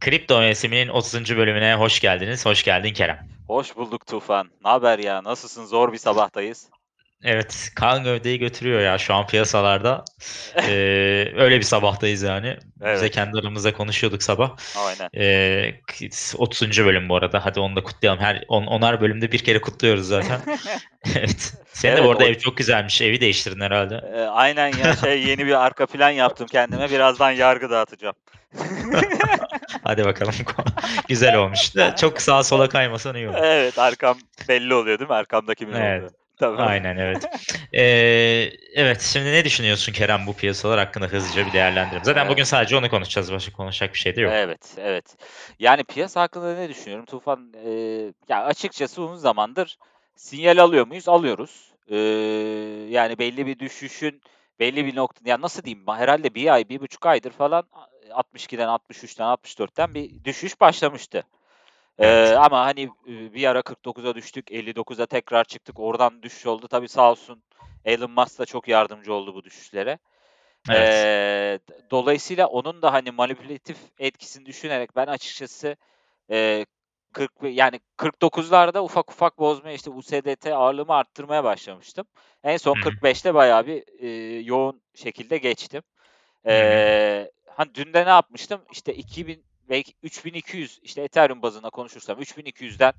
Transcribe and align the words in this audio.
Kripto 0.00 0.40
Mevsimi'nin 0.40 0.88
30. 0.88 1.36
bölümüne 1.36 1.74
hoş 1.74 2.00
geldiniz. 2.00 2.46
Hoş 2.46 2.62
geldin 2.62 2.92
Kerem. 2.92 3.28
Hoş 3.46 3.76
bulduk 3.76 4.06
Tufan. 4.06 4.50
Ne 4.64 4.70
haber 4.70 4.98
ya? 4.98 5.24
Nasılsın? 5.24 5.66
Zor 5.66 5.92
bir 5.92 5.98
sabahtayız. 5.98 6.68
Evet, 7.24 7.70
kan 7.76 8.04
gövdeyi 8.04 8.38
götürüyor 8.38 8.80
ya 8.80 8.98
şu 8.98 9.14
an 9.14 9.26
piyasalarda. 9.26 10.04
Ee, 10.68 11.32
öyle 11.36 11.58
bir 11.58 11.62
sabahtayız 11.62 12.22
yani. 12.22 12.56
Evet. 12.82 12.96
Bize 12.96 13.10
kendi 13.10 13.38
aramızda 13.38 13.72
konuşuyorduk 13.72 14.22
sabah. 14.22 14.56
Aynen. 14.76 15.10
Ee, 15.16 15.80
30. 16.36 16.84
bölüm 16.84 17.08
bu 17.08 17.16
arada. 17.16 17.44
Hadi 17.44 17.60
onu 17.60 17.76
da 17.76 17.82
kutlayalım. 17.82 18.20
Her 18.20 18.44
on, 18.48 18.66
onar 18.66 19.00
bölümde 19.00 19.32
bir 19.32 19.38
kere 19.38 19.60
kutluyoruz 19.60 20.08
zaten. 20.08 20.40
evet. 21.16 21.54
Senin 21.72 21.92
evet, 21.92 22.02
de 22.02 22.06
bu 22.06 22.10
arada 22.10 22.24
o... 22.24 22.26
ev 22.26 22.34
çok 22.34 22.56
güzelmiş. 22.56 23.02
Evi 23.02 23.20
değiştirdin 23.20 23.60
herhalde. 23.60 24.00
Ee, 24.14 24.20
aynen 24.20 24.72
ya. 24.84 24.96
Şey 24.96 25.22
yeni 25.22 25.46
bir 25.46 25.64
arka 25.64 25.86
plan 25.86 26.10
yaptım 26.10 26.46
kendime. 26.46 26.90
Birazdan 26.90 27.30
yargı 27.30 27.70
dağıtacağım. 27.70 28.14
Hadi 29.84 30.04
bakalım. 30.04 30.34
Güzel 31.08 31.36
olmuş. 31.36 31.72
Çok 31.96 32.22
sağa 32.22 32.42
sola 32.42 32.68
kaymasan 32.68 33.14
iyi 33.14 33.28
olur. 33.28 33.38
Evet 33.42 33.78
arkam 33.78 34.18
belli 34.48 34.74
oluyor 34.74 34.98
değil 34.98 35.10
mi? 35.10 35.16
Arkamda 35.16 35.54
kimin 35.54 35.74
evet. 35.74 36.02
olduğu. 36.02 36.12
Tamam. 36.38 36.68
Aynen 36.68 36.96
evet. 36.96 37.24
Ee, 37.72 38.50
evet 38.74 39.00
şimdi 39.00 39.32
ne 39.32 39.44
düşünüyorsun 39.44 39.92
Kerem 39.92 40.26
bu 40.26 40.32
piyasalar 40.32 40.78
hakkında 40.78 41.06
hızlıca 41.06 41.46
bir 41.46 41.52
değerlendirelim. 41.52 42.04
Zaten 42.04 42.20
evet. 42.20 42.30
bugün 42.30 42.44
sadece 42.44 42.76
onu 42.76 42.90
konuşacağız. 42.90 43.32
Başka 43.32 43.52
konuşacak 43.52 43.94
bir 43.94 43.98
şey 43.98 44.16
de 44.16 44.20
yok. 44.20 44.32
Evet 44.34 44.74
evet. 44.78 45.16
Yani 45.58 45.84
piyasa 45.84 46.20
hakkında 46.20 46.54
ne 46.54 46.68
düşünüyorum 46.68 47.04
Tufan? 47.06 47.52
E, 47.64 47.70
ya 48.28 48.44
açıkçası 48.44 49.02
uzun 49.02 49.16
zamandır 49.16 49.78
sinyal 50.16 50.58
alıyor 50.58 50.86
muyuz? 50.86 51.08
Alıyoruz. 51.08 51.72
E, 51.90 51.96
yani 52.88 53.18
belli 53.18 53.46
bir 53.46 53.58
düşüşün 53.58 54.22
belli 54.60 54.86
bir 54.86 54.96
nokta 54.96 55.30
ya 55.30 55.40
nasıl 55.40 55.62
diyeyim 55.62 55.84
herhalde 55.88 56.34
bir 56.34 56.54
ay 56.54 56.68
bir 56.68 56.80
buçuk 56.80 57.06
aydır 57.06 57.30
falan 57.30 57.64
62'den 58.10 58.68
63'ten 58.68 59.26
64'ten 59.26 59.94
bir 59.94 60.24
düşüş 60.24 60.60
başlamıştı. 60.60 61.22
Evet. 61.98 62.28
Ee, 62.32 62.36
ama 62.36 62.60
hani 62.60 62.90
bir 63.06 63.44
ara 63.44 63.62
49'a 63.62 64.14
düştük, 64.14 64.50
59'a 64.50 65.06
tekrar 65.06 65.44
çıktık. 65.44 65.80
Oradan 65.80 66.22
düşüş 66.22 66.46
oldu. 66.46 66.68
Tabii 66.68 66.88
sağ 66.88 67.10
olsun 67.10 67.42
Elon 67.84 68.10
Musk 68.10 68.38
da 68.38 68.46
çok 68.46 68.68
yardımcı 68.68 69.12
oldu 69.12 69.34
bu 69.34 69.44
düşüşlere. 69.44 69.98
Evet. 70.70 70.94
Ee, 70.94 71.58
dolayısıyla 71.90 72.46
onun 72.46 72.82
da 72.82 72.92
hani 72.92 73.10
manipülatif 73.10 73.76
etkisini 73.98 74.46
düşünerek 74.46 74.96
ben 74.96 75.06
açıkçası 75.06 75.76
e, 76.30 76.66
40 77.12 77.32
yani 77.42 77.80
49'larda 77.98 78.82
ufak 78.82 79.10
ufak 79.10 79.38
bozmaya 79.38 79.74
işte 79.74 79.90
USDT 79.90 80.46
ağırlığımı 80.46 80.94
arttırmaya 80.94 81.44
başlamıştım. 81.44 82.06
En 82.44 82.56
son 82.56 82.74
Hı-hı. 82.74 82.90
45'te 82.90 83.34
bayağı 83.34 83.66
bir 83.66 83.84
e, 83.98 84.38
yoğun 84.40 84.82
şekilde 84.94 85.38
geçtim. 85.38 85.82
Ee, 86.46 87.30
hani 87.58 87.74
dün 87.74 87.92
de 87.94 88.04
ne 88.04 88.08
yapmıştım? 88.08 88.60
İşte 88.72 88.94
2000 88.94 89.44
ve 89.70 89.84
3200 90.02 90.80
işte 90.82 91.02
Ethereum 91.02 91.42
bazında 91.42 91.70
konuşursam 91.70 92.20
3200'den 92.20 92.92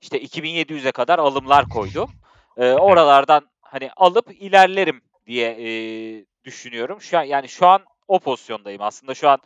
işte 0.00 0.22
2700'e 0.22 0.92
kadar 0.92 1.18
alımlar 1.18 1.68
koydum. 1.68 2.10
Ee, 2.56 2.72
oralardan 2.72 3.50
hani 3.60 3.90
alıp 3.96 4.30
ilerlerim 4.42 5.02
diye 5.26 5.50
e, 5.50 5.68
düşünüyorum. 6.44 7.00
Şu 7.00 7.18
an 7.18 7.22
yani 7.22 7.48
şu 7.48 7.66
an 7.66 7.84
o 8.08 8.18
pozisyondayım. 8.18 8.82
Aslında 8.82 9.14
şu 9.14 9.28
an 9.28 9.38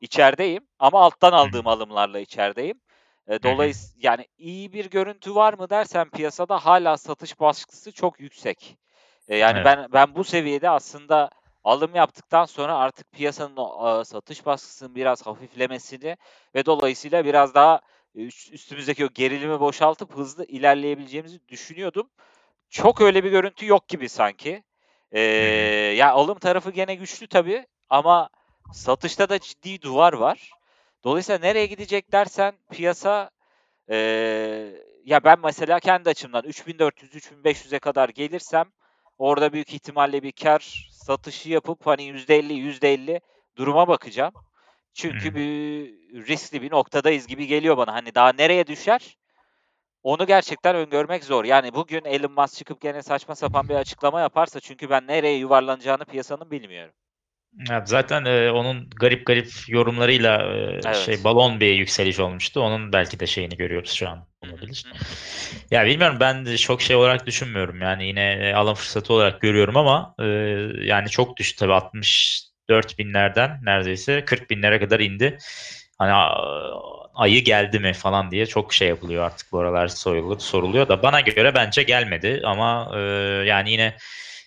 içerideyim 0.00 0.66
ama 0.78 1.00
alttan 1.00 1.32
aldığım 1.32 1.66
alımlarla 1.66 2.18
içerideyim. 2.18 2.80
E, 3.28 3.42
dolayısıyla 3.42 4.10
yani 4.10 4.26
iyi 4.38 4.72
bir 4.72 4.90
görüntü 4.90 5.34
var 5.34 5.54
mı 5.54 5.70
dersen 5.70 6.10
piyasada 6.10 6.58
hala 6.66 6.96
satış 6.96 7.40
baskısı 7.40 7.92
çok 7.92 8.20
yüksek. 8.20 8.76
E, 9.28 9.36
yani 9.36 9.56
evet. 9.56 9.66
ben 9.66 9.86
ben 9.92 10.14
bu 10.14 10.24
seviyede 10.24 10.70
aslında 10.70 11.30
alım 11.64 11.94
yaptıktan 11.94 12.44
sonra 12.44 12.76
artık 12.76 13.12
piyasanın 13.12 13.56
o 13.56 14.04
satış 14.04 14.46
baskısının 14.46 14.94
biraz 14.94 15.26
hafiflemesini 15.26 16.16
ve 16.54 16.66
dolayısıyla 16.66 17.24
biraz 17.24 17.54
daha 17.54 17.80
üstümüzdeki 18.14 19.06
o 19.06 19.08
gerilimi 19.08 19.60
boşaltıp 19.60 20.16
hızlı 20.16 20.44
ilerleyebileceğimizi 20.44 21.48
düşünüyordum. 21.48 22.10
Çok 22.70 23.00
öyle 23.00 23.24
bir 23.24 23.30
görüntü 23.30 23.66
yok 23.66 23.88
gibi 23.88 24.08
sanki. 24.08 24.62
Ee, 25.12 25.20
ya 25.96 26.12
alım 26.12 26.38
tarafı 26.38 26.70
gene 26.70 26.94
güçlü 26.94 27.26
tabii 27.26 27.66
ama 27.90 28.28
satışta 28.72 29.28
da 29.28 29.38
ciddi 29.38 29.82
duvar 29.82 30.12
var. 30.12 30.50
Dolayısıyla 31.04 31.38
nereye 31.38 31.66
gidecek 31.66 32.12
dersen 32.12 32.54
piyasa 32.70 33.30
ee, 33.90 34.72
ya 35.04 35.24
ben 35.24 35.38
mesela 35.44 35.80
kendi 35.80 36.10
açımdan 36.10 36.44
3400-3500'e 36.44 37.78
kadar 37.78 38.08
gelirsem 38.08 38.72
orada 39.18 39.52
büyük 39.52 39.74
ihtimalle 39.74 40.22
bir 40.22 40.32
kar 40.32 40.88
satışı 41.00 41.48
yapıp 41.50 41.86
hani 41.86 42.02
%50 42.02 42.52
%50 42.52 43.20
duruma 43.56 43.88
bakacağım. 43.88 44.32
Çünkü 44.94 45.28
hmm. 45.28 45.34
bir 45.34 45.92
riskli 46.28 46.62
bir 46.62 46.70
noktadayız 46.70 47.26
gibi 47.26 47.46
geliyor 47.46 47.76
bana. 47.76 47.94
Hani 47.94 48.14
daha 48.14 48.32
nereye 48.32 48.66
düşer? 48.66 49.16
Onu 50.02 50.26
gerçekten 50.26 50.76
öngörmek 50.76 51.24
zor. 51.24 51.44
Yani 51.44 51.74
bugün 51.74 52.04
Elon 52.04 52.32
Musk 52.32 52.56
çıkıp 52.56 52.80
gene 52.80 53.02
saçma 53.02 53.34
sapan 53.34 53.68
bir 53.68 53.74
açıklama 53.74 54.20
yaparsa 54.20 54.60
çünkü 54.60 54.90
ben 54.90 55.06
nereye 55.06 55.36
yuvarlanacağını 55.36 56.04
piyasanın 56.04 56.50
bilmiyorum. 56.50 56.94
Evet, 57.70 57.88
zaten 57.88 58.24
e, 58.24 58.50
onun 58.50 58.90
garip 58.90 59.26
garip 59.26 59.50
yorumlarıyla 59.68 60.42
e, 60.42 60.80
evet. 60.84 60.96
şey 60.96 61.24
balon 61.24 61.60
bir 61.60 61.74
yükseliş 61.74 62.20
olmuştu. 62.20 62.60
Onun 62.60 62.92
belki 62.92 63.20
de 63.20 63.26
şeyini 63.26 63.56
görüyoruz 63.56 63.92
şu 63.92 64.08
an 64.08 64.26
olabilir. 64.44 64.84
ya 65.70 65.86
bilmiyorum 65.86 66.16
ben 66.20 66.46
de 66.46 66.58
çok 66.58 66.82
şey 66.82 66.96
olarak 66.96 67.26
düşünmüyorum. 67.26 67.80
Yani 67.80 68.06
yine 68.06 68.32
e, 68.32 68.54
alım 68.54 68.74
fırsatı 68.74 69.12
olarak 69.12 69.40
görüyorum 69.40 69.76
ama 69.76 70.14
e, 70.18 70.24
yani 70.84 71.08
çok 71.08 71.36
düştü 71.36 71.58
tabii 71.58 71.72
64 71.72 72.98
binlerden 72.98 73.60
neredeyse 73.62 74.24
40 74.24 74.50
binlere 74.50 74.80
kadar 74.80 75.00
indi. 75.00 75.38
Hani 75.98 76.12
ayı 77.14 77.44
geldi 77.44 77.78
mi 77.78 77.92
falan 77.92 78.30
diye 78.30 78.46
çok 78.46 78.74
şey 78.74 78.88
yapılıyor 78.88 79.24
artık 79.24 79.52
bu 79.52 79.58
aralar 79.58 79.88
soruluyor, 79.88 80.40
soruluyor 80.40 80.88
da 80.88 81.02
bana 81.02 81.20
göre 81.20 81.54
bence 81.54 81.82
gelmedi 81.82 82.42
ama 82.44 82.92
e, 82.94 82.98
yani 83.46 83.70
yine 83.70 83.96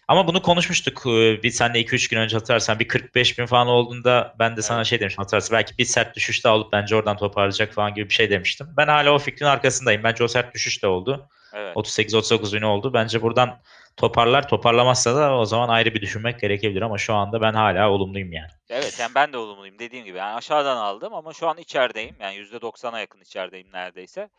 ama 0.08 0.28
bunu 0.28 0.42
konuşmuştuk. 0.42 1.06
Bir 1.44 1.50
senle 1.50 1.82
2-3 1.82 2.10
gün 2.10 2.18
önce 2.18 2.38
hatırlarsan 2.38 2.80
bir 2.80 2.88
45 2.88 3.40
bin 3.40 3.46
falan 3.46 3.68
olduğunda 3.68 4.36
ben 4.40 4.58
de 4.58 4.62
sana 4.62 4.78
evet. 4.78 4.88
şey 4.88 5.00
demiştim 5.00 5.22
hatırlarsın. 5.22 5.54
Belki 5.54 5.78
bir 5.78 5.86
sert 5.86 6.16
düşüş 6.16 6.46
de 6.46 6.50
alıp 6.50 6.72
bence 6.72 6.96
oradan 6.96 7.18
toparlayacak 7.18 7.74
falan 7.74 7.94
gibi 7.94 8.10
bir 8.10 8.14
şey 8.14 8.30
demiştim. 8.30 8.68
Ben 8.78 8.88
hala 8.88 9.12
o 9.12 9.20
fikrin 9.20 9.46
arkasındayım. 9.46 10.04
Bence 10.04 10.24
o 10.24 10.28
sert 10.28 10.54
düşüş 10.54 10.84
de 10.84 10.88
oldu. 10.88 11.30
Evet. 11.54 11.76
38-39 11.76 12.56
bin 12.56 12.62
oldu. 12.62 12.94
Bence 12.94 13.22
buradan 13.22 13.60
toparlar. 13.98 14.48
Toparlamazsa 14.48 15.16
da 15.16 15.38
o 15.38 15.46
zaman 15.46 15.70
ayrı 15.70 15.94
bir 15.94 16.02
düşünmek 16.02 16.40
gerekebilir 16.40 16.82
ama 16.82 16.98
şu 16.98 17.14
anda 17.14 17.42
ben 17.42 17.54
hala 17.54 17.90
olumluyum 17.90 18.34
yani. 18.34 18.52
Evet 18.70 19.00
yani 19.00 19.12
ben 19.16 19.34
de 19.34 19.38
olumluyum 19.38 19.80
dediğim 19.80 20.06
gibi. 20.06 20.18
Yani 20.18 20.34
aşağıdan 20.34 20.78
aldım 20.78 21.14
ama 21.14 21.34
şu 21.34 21.48
an 21.48 21.58
içerideyim. 21.58 22.16
Yani 22.20 22.36
%90'a 22.36 23.00
yakın 23.00 23.22
içerideyim 23.22 23.68
neredeyse. 23.74 24.30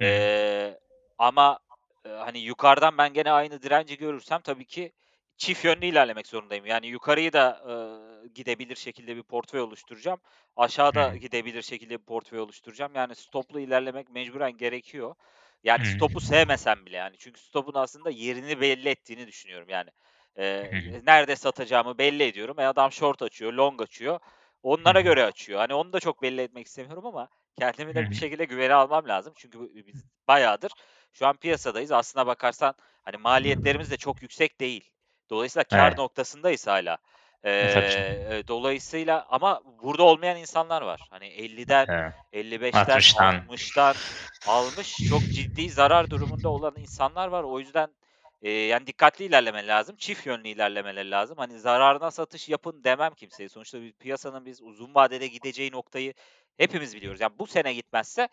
Ee, 0.00 0.78
ama 1.18 1.58
hani 2.18 2.38
yukarıdan 2.38 2.98
ben 2.98 3.12
gene 3.12 3.32
aynı 3.32 3.62
direnci 3.62 3.96
görürsem 3.96 4.40
tabii 4.40 4.64
ki 4.64 4.92
çift 5.40 5.64
yönlü 5.64 5.86
ilerlemek 5.86 6.26
zorundayım. 6.26 6.66
Yani 6.66 6.86
yukarıyı 6.86 7.32
da 7.32 7.62
e, 7.68 7.74
gidebilir 8.28 8.76
şekilde 8.76 9.16
bir 9.16 9.22
portföy 9.22 9.60
oluşturacağım. 9.60 10.20
Aşağıda 10.56 11.16
gidebilir 11.16 11.62
şekilde 11.62 11.98
bir 11.98 12.04
portföy 12.04 12.40
oluşturacağım. 12.40 12.92
Yani 12.94 13.14
stoplu 13.14 13.60
ilerlemek 13.60 14.10
mecburen 14.10 14.56
gerekiyor. 14.56 15.14
Yani 15.64 15.86
stopu 15.86 16.20
sevmesem 16.20 16.86
bile 16.86 16.96
yani. 16.96 17.16
Çünkü 17.18 17.40
stopun 17.40 17.74
aslında 17.74 18.10
yerini 18.10 18.60
belli 18.60 18.88
ettiğini 18.88 19.26
düşünüyorum 19.26 19.68
yani. 19.68 19.90
E, 20.38 20.70
nerede 21.06 21.36
satacağımı 21.36 21.98
belli 21.98 22.22
ediyorum. 22.22 22.60
E 22.60 22.66
adam 22.66 22.92
short 22.92 23.22
açıyor, 23.22 23.52
long 23.52 23.82
açıyor. 23.82 24.20
Onlara 24.62 25.00
göre 25.00 25.24
açıyor. 25.24 25.60
Hani 25.60 25.74
onu 25.74 25.92
da 25.92 26.00
çok 26.00 26.22
belli 26.22 26.40
etmek 26.40 26.66
istemiyorum 26.66 27.06
ama 27.06 27.28
kendimi 27.58 27.94
de 27.94 28.10
bir 28.10 28.14
şekilde 28.14 28.44
güvene 28.44 28.74
almam 28.74 29.08
lazım. 29.08 29.32
Çünkü 29.36 29.86
biz 29.86 30.04
bayağıdır 30.28 30.72
şu 31.12 31.26
an 31.26 31.36
piyasadayız. 31.36 31.92
Aslına 31.92 32.26
bakarsan 32.26 32.74
hani 33.02 33.16
maliyetlerimiz 33.16 33.90
de 33.90 33.96
çok 33.96 34.22
yüksek 34.22 34.60
değil. 34.60 34.90
Dolayısıyla 35.30 35.64
kar 35.64 35.92
Evet. 35.92 35.98
noktasındayız 35.98 36.66
hala. 36.66 36.98
Eee, 37.44 38.42
dolayısıyla 38.48 39.26
ama 39.28 39.62
burada 39.82 40.02
olmayan 40.02 40.36
insanlar 40.36 40.82
var. 40.82 41.06
Hani 41.10 41.26
50'den, 41.26 41.88
Evet. 41.88 42.14
55'ten, 42.32 43.02
60'tan. 43.02 43.44
60'tan 43.44 44.02
almış 44.44 45.04
çok 45.04 45.30
ciddi 45.30 45.70
zarar 45.70 46.10
durumunda 46.10 46.48
olan 46.48 46.76
insanlar 46.76 47.28
var. 47.28 47.44
O 47.44 47.58
yüzden, 47.60 47.94
eee, 48.42 48.66
yani 48.66 48.86
dikkatli 48.86 49.24
ilerlemen 49.24 49.68
lazım. 49.68 49.96
Çift 49.96 50.26
yönlü 50.26 50.48
ilerlemeleri 50.48 51.10
lazım. 51.10 51.38
Hani 51.38 51.58
zararına 51.58 52.10
satış 52.10 52.48
yapın 52.48 52.84
demem 52.84 53.14
kimseye. 53.14 53.48
Sonuçta 53.48 53.82
bir 53.82 53.92
piyasanın 53.92 54.46
biz 54.46 54.62
uzun 54.62 54.94
vadede 54.94 55.26
gideceği 55.26 55.72
noktayı 55.72 56.14
hepimiz 56.56 56.96
biliyoruz. 56.96 57.20
Yani 57.20 57.38
bu 57.38 57.46
sene 57.46 57.72
gitmezse 57.74 58.28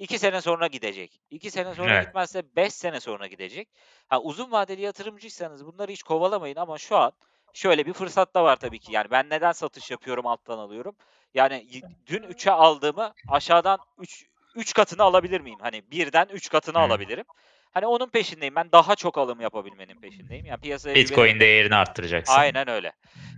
2 0.00 0.18
sene 0.18 0.40
sonra 0.40 0.66
gidecek. 0.66 1.20
2 1.30 1.50
sene 1.50 1.74
sonra 1.74 1.94
Evet. 1.94 2.06
gitmezse 2.06 2.42
5 2.56 2.74
sene 2.74 3.00
sonra 3.00 3.26
gidecek. 3.26 3.68
Ha, 4.08 4.20
uzun 4.20 4.52
vadeli 4.52 4.80
yatırımcıysanız 4.80 5.66
bunları 5.66 5.92
hiç 5.92 6.02
kovalamayın 6.02 6.56
ama 6.56 6.78
şu 6.78 6.96
an 6.96 7.12
şöyle 7.52 7.86
bir 7.86 7.92
fırsat 7.92 8.34
da 8.34 8.44
var 8.44 8.56
tabii 8.56 8.78
ki. 8.78 8.92
Yani 8.92 9.10
ben 9.10 9.30
neden 9.30 9.52
satış 9.52 9.90
yapıyorum, 9.90 10.26
alttan 10.26 10.58
alıyorum? 10.58 10.96
Yani 11.34 11.66
dün 12.06 12.22
3'e 12.22 12.50
aldığımı 12.50 13.14
aşağıdan 13.28 13.78
3 13.98 14.26
3 14.54 14.74
katını 14.74 15.02
alabilir 15.02 15.40
miyim? 15.40 15.58
Hani 15.60 15.90
birden 15.90 16.28
3 16.32 16.48
katını 16.48 16.78
Hıı. 16.78 16.84
alabilirim. 16.84 17.24
Hani 17.70 17.86
onun 17.86 18.08
peşindeyim. 18.08 18.54
Ben 18.54 18.72
daha 18.72 18.96
çok 18.96 19.18
alım 19.18 19.40
yapabilmenin 19.40 20.00
peşindeyim. 20.00 20.46
Yani 20.46 20.60
piyasaya 20.60 20.94
Bitcoin 20.94 21.40
değerini 21.40 21.74
arttıracaksın. 21.74 22.34
Aynen 22.34 22.68
öyle. 22.68 22.92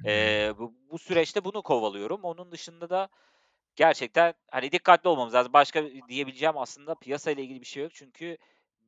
Ee, 0.06 0.52
bu, 0.58 0.74
bu 0.90 0.98
süreçte 0.98 1.44
bunu 1.44 1.62
kovalıyorum. 1.62 2.20
Onun 2.22 2.52
dışında 2.52 2.90
da 2.90 3.08
gerçekten 3.76 4.34
hani 4.50 4.72
dikkatli 4.72 5.08
olmamız 5.08 5.34
lazım. 5.34 5.52
Başka 5.52 5.84
diyebileceğim 6.08 6.58
aslında 6.58 6.94
piyasayla 6.94 7.42
ilgili 7.42 7.60
bir 7.60 7.66
şey 7.66 7.82
yok. 7.82 7.94
Çünkü 7.94 8.38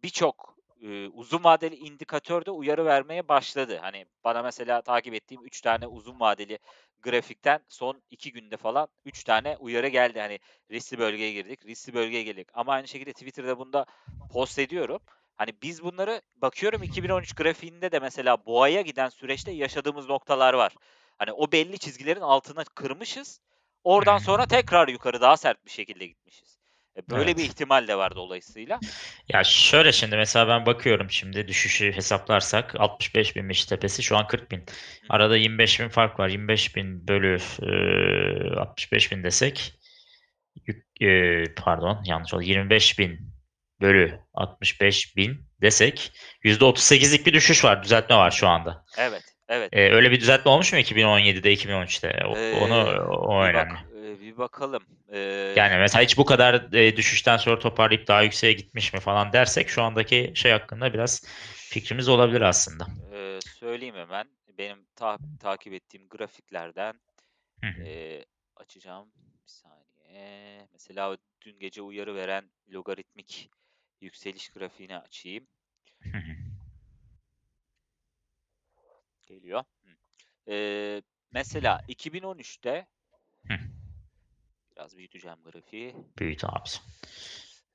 birçok 0.03 0.57
e, 0.83 1.09
uzun 1.09 1.45
vadeli 1.45 1.77
indikatör 1.77 2.47
de 2.47 2.51
uyarı 2.51 2.85
vermeye 2.85 3.29
başladı. 3.29 3.79
Hani 3.83 4.07
bana 4.25 4.43
mesela 4.43 4.83
takip 4.83 5.15
ettiğim 5.15 5.45
3 5.45 5.61
tane 5.61 5.87
uzun 5.87 6.21
vadeli 6.21 6.59
grafikten 7.03 7.61
son 7.69 8.03
2 8.11 8.33
günde 8.33 8.57
falan 8.57 8.89
3 9.05 9.25
tane 9.25 9.57
uyarı 9.57 9.89
geldi. 9.89 10.21
Hani 10.21 10.39
riskli 10.71 10.99
bölgeye 10.99 11.33
girdik, 11.33 11.67
riskli 11.67 11.95
bölgeye 11.95 12.23
girdik. 12.23 12.49
Ama 12.55 12.73
aynı 12.73 12.89
şekilde 12.89 13.13
Twitter'da 13.13 13.59
bunda 13.59 13.87
post 14.33 14.59
ediyorum. 14.59 15.01
Hani 15.37 15.51
biz 15.63 15.83
bunları 15.83 16.23
bakıyorum 16.37 16.83
2013 16.83 17.35
grafiğinde 17.35 17.93
de 17.93 17.99
mesela 17.99 18.47
boğaya 18.47 18.81
giden 18.81 19.09
süreçte 19.09 19.53
yaşadığımız 19.53 20.09
noktalar 20.09 20.55
var. 20.55 20.75
Hani 21.19 21.33
o 21.33 21.53
belli 21.53 21.79
çizgilerin 21.79 22.21
altına 22.21 22.65
kırmışız. 22.65 23.41
Oradan 23.85 24.19
sonra 24.19 24.47
tekrar 24.47 24.89
yukarı 24.89 25.21
daha 25.21 25.37
sert 25.37 25.67
bir 25.67 25.71
şekilde 25.71 26.07
gitmişiz. 26.07 26.59
E, 26.97 27.11
böyle 27.11 27.25
Evet. 27.31 27.39
bir 27.39 27.45
ihtimal 27.45 27.89
de 27.89 27.97
var 27.97 28.15
dolayısıyla. 28.15 28.81
Ya 29.29 29.45
şöyle 29.45 29.93
şimdi 29.93 30.17
mesela 30.17 30.49
ben 30.49 30.67
bakıyorum 30.67 31.11
şimdi 31.11 31.49
düşüşü 31.49 31.93
hesaplarsak 31.93 32.75
65 32.81 33.37
binmiş 33.37 33.65
tepesi 33.65 34.03
şu 34.03 34.17
an 34.17 34.27
40 34.27 34.51
bin. 34.51 34.65
Arada 35.09 35.37
25 35.37 35.81
bin 35.81 35.89
fark 35.89 36.19
var. 36.19 36.29
25 36.29 36.77
bin 36.77 37.09
bölü 37.09 37.39
e, 37.63 38.61
65 38.61 39.13
bin 39.13 39.25
desek 39.25 39.75
e, 41.01 41.45
pardon 41.55 42.03
yanlış 42.05 42.35
oldu. 42.35 42.43
25 42.43 42.99
bin 42.99 43.35
bölü 43.81 44.21
65 44.35 45.17
bin 45.17 45.47
desek 45.61 46.13
%38'lik 46.45 47.27
bir 47.27 47.33
düşüş 47.33 47.65
var. 47.65 47.83
Düzeltme 47.83 48.17
var 48.17 48.31
şu 48.31 48.49
anda. 48.49 48.85
Evet, 48.99 49.34
evet. 49.55 49.73
E, 49.73 49.81
öyle 49.93 50.11
bir 50.11 50.21
düzeltme 50.21 50.51
olmuş 50.51 50.73
mu 50.73 50.79
2017'de 50.79 51.53
2013'te? 51.53 52.23
O- 52.27 52.37
Ee, 52.37 52.49
onu 52.51 53.05
o 53.09 53.43
bir, 53.43 53.45
önemli. 53.45 53.75
bak, 53.75 53.87
e, 53.97 54.21
bir 54.21 54.37
bakalım. 54.39 54.83
Ee, 55.13 55.19
Yani 55.57 55.77
mesela 55.79 56.03
hiç 56.05 56.19
bu 56.19 56.25
kadar 56.25 56.73
e, 56.73 56.97
düşüşten 56.97 57.37
sonra 57.37 57.59
toparlayıp 57.59 58.09
daha 58.09 58.23
yükseğe 58.23 58.53
gitmiş 58.53 58.93
mi 58.95 59.01
falan 59.01 59.33
dersek 59.33 59.69
şu 59.69 59.83
andaki 59.83 60.33
şey 60.35 60.53
hakkında 60.53 60.95
biraz 60.95 61.25
fikrimiz 61.55 62.09
olabilir 62.09 62.41
aslında. 62.41 62.87
e, 63.13 63.39
söyleyeyim 63.43 63.95
hemen. 63.95 64.29
Benim 64.59 64.87
ta- 64.97 65.19
takip 65.39 65.73
ettiğim 65.73 66.09
grafiklerden 66.09 67.01
Hı 67.61 67.67
hı. 67.67 67.85
e, 67.85 68.25
açacağım. 68.57 69.13
Bir 69.45 69.51
saniye. 69.53 70.69
Mesela 70.73 71.19
dün 71.43 71.59
gece 71.61 71.83
uyarı 71.83 72.15
veren 72.15 72.51
logaritmik 72.69 73.51
yükseliş 74.01 74.49
grafiğini 74.49 74.99
açayım. 74.99 75.47
Hı 76.03 76.19
hı. 76.19 76.44
Geliyor. 79.27 79.65
Ee, 80.49 81.03
mesela 81.33 81.81
2013'te 81.89 82.87
Hı. 83.49 83.55
biraz 84.77 84.97
büyüteceğim 84.97 85.39
grafiği. 85.45 85.95
Büyüt 86.19 86.45
abi. 86.45 86.69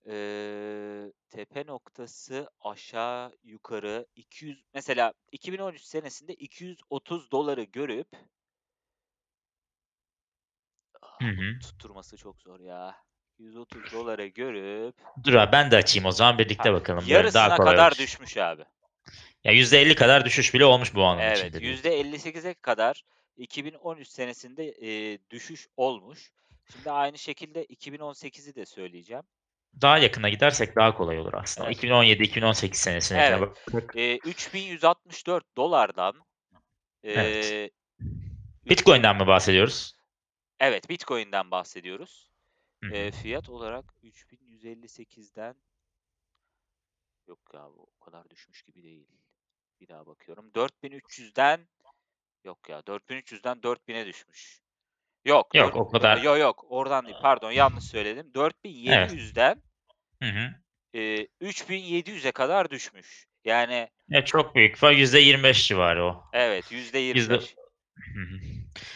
Ee, 0.07 1.11
tepe 1.29 1.65
noktası 1.65 2.49
aşağı 2.61 3.37
yukarı 3.43 4.07
200 4.15 4.63
mesela 4.73 5.13
2013 5.31 5.81
senesinde 5.81 6.33
230 6.33 7.31
doları 7.31 7.63
görüp 7.63 8.07
Ah, 11.01 11.21
Hı 11.21 11.59
tutturması 11.59 12.17
çok 12.17 12.41
zor 12.41 12.59
ya. 12.59 12.95
230 13.39 13.91
dolara 13.91 14.27
görüp 14.27 14.95
Dur 15.23 15.33
abi 15.33 15.51
ben 15.51 15.71
de 15.71 15.75
açayım 15.75 16.05
o 16.05 16.11
zaman 16.11 16.39
birlikte 16.39 16.73
bakalım. 16.73 16.99
Böyle 16.99 17.13
yarısına 17.13 17.47
daha 17.49 17.57
kolay 17.57 17.73
kadar 17.73 17.91
olur. 17.91 17.97
düşmüş 17.97 18.37
abi. 18.37 18.65
Ya 19.43 19.53
%50 19.53 19.95
kadar 19.95 20.25
düşüş 20.25 20.53
bile 20.53 20.65
olmuş 20.65 20.95
bu 20.95 21.03
anın 21.03 21.19
Evet, 21.19 21.37
içinde 21.37 21.59
diyorsun. 21.59 21.83
%58'e 21.83 22.53
kadar 22.53 23.03
2013 23.37 24.07
senesinde 24.07 24.67
e, 24.81 25.19
düşüş 25.29 25.67
olmuş. 25.77 26.31
Şimdi 26.71 26.91
aynı 26.91 27.17
şekilde 27.17 27.65
2018'i 27.65 28.55
de 28.55 28.65
söyleyeceğim. 28.65 29.23
Daha 29.81 29.97
yakına 29.97 30.29
gidersek 30.29 30.75
daha 30.75 30.97
kolay 30.97 31.19
olur 31.19 31.33
aslında. 31.33 31.67
Evet. 31.67 31.83
2017-2018 31.83 32.73
senesine 32.73 33.21
Evet. 33.21 33.95
E, 33.95 34.17
3164 34.17 35.57
dolardan 35.57 36.15
Evet. 37.03 37.45
e, 37.51 37.69
Bitcoin'den 38.69 39.15
mi 39.15 39.27
bahsediyoruz? 39.27 39.95
Evet, 40.59 40.89
Bitcoin'den 40.89 41.51
bahsediyoruz. 41.51 42.29
Hı. 42.83 42.93
E, 42.93 43.11
fiyat 43.11 43.49
olarak 43.49 43.85
3158'den 44.03 45.55
yok 47.29 47.39
ya 47.53 47.61
bu 47.77 47.87
o 48.01 48.05
kadar 48.05 48.29
düşmüş 48.29 48.61
gibi 48.63 48.83
değil. 48.83 49.07
Bir 49.81 49.87
daha 49.87 50.05
bakıyorum. 50.05 50.51
4300'den 50.55 51.67
yok 52.43 52.69
ya 52.69 52.79
4300'den 52.79 53.57
4000'e 53.63 54.05
düşmüş. 54.05 54.61
Yok, 55.25 55.55
Yok 55.55 55.73
dört- 55.73 55.77
o 55.77 55.89
kadar. 55.89 56.17
Yok 56.17 56.39
yok 56.39 56.65
oradan 56.69 57.05
değil. 57.05 57.17
Pardon 57.21 57.51
yanlış 57.51 57.83
söyledim. 57.83 58.31
4700'den 58.35 59.61
Hı 60.23 60.29
hı. 60.29 60.49
e, 60.93 61.27
3700'e 61.41 62.31
kadar 62.31 62.69
düşmüş. 62.69 63.27
Yani 63.45 63.89
Ya 64.09 64.25
çok 64.25 64.55
büyük. 64.55 64.75
Fa- 64.77 64.93
%25 64.93 65.67
civarı 65.67 66.05
o. 66.05 66.23
evet 66.33 66.71
%25. 66.71 67.15
Yüzde... 67.15 67.39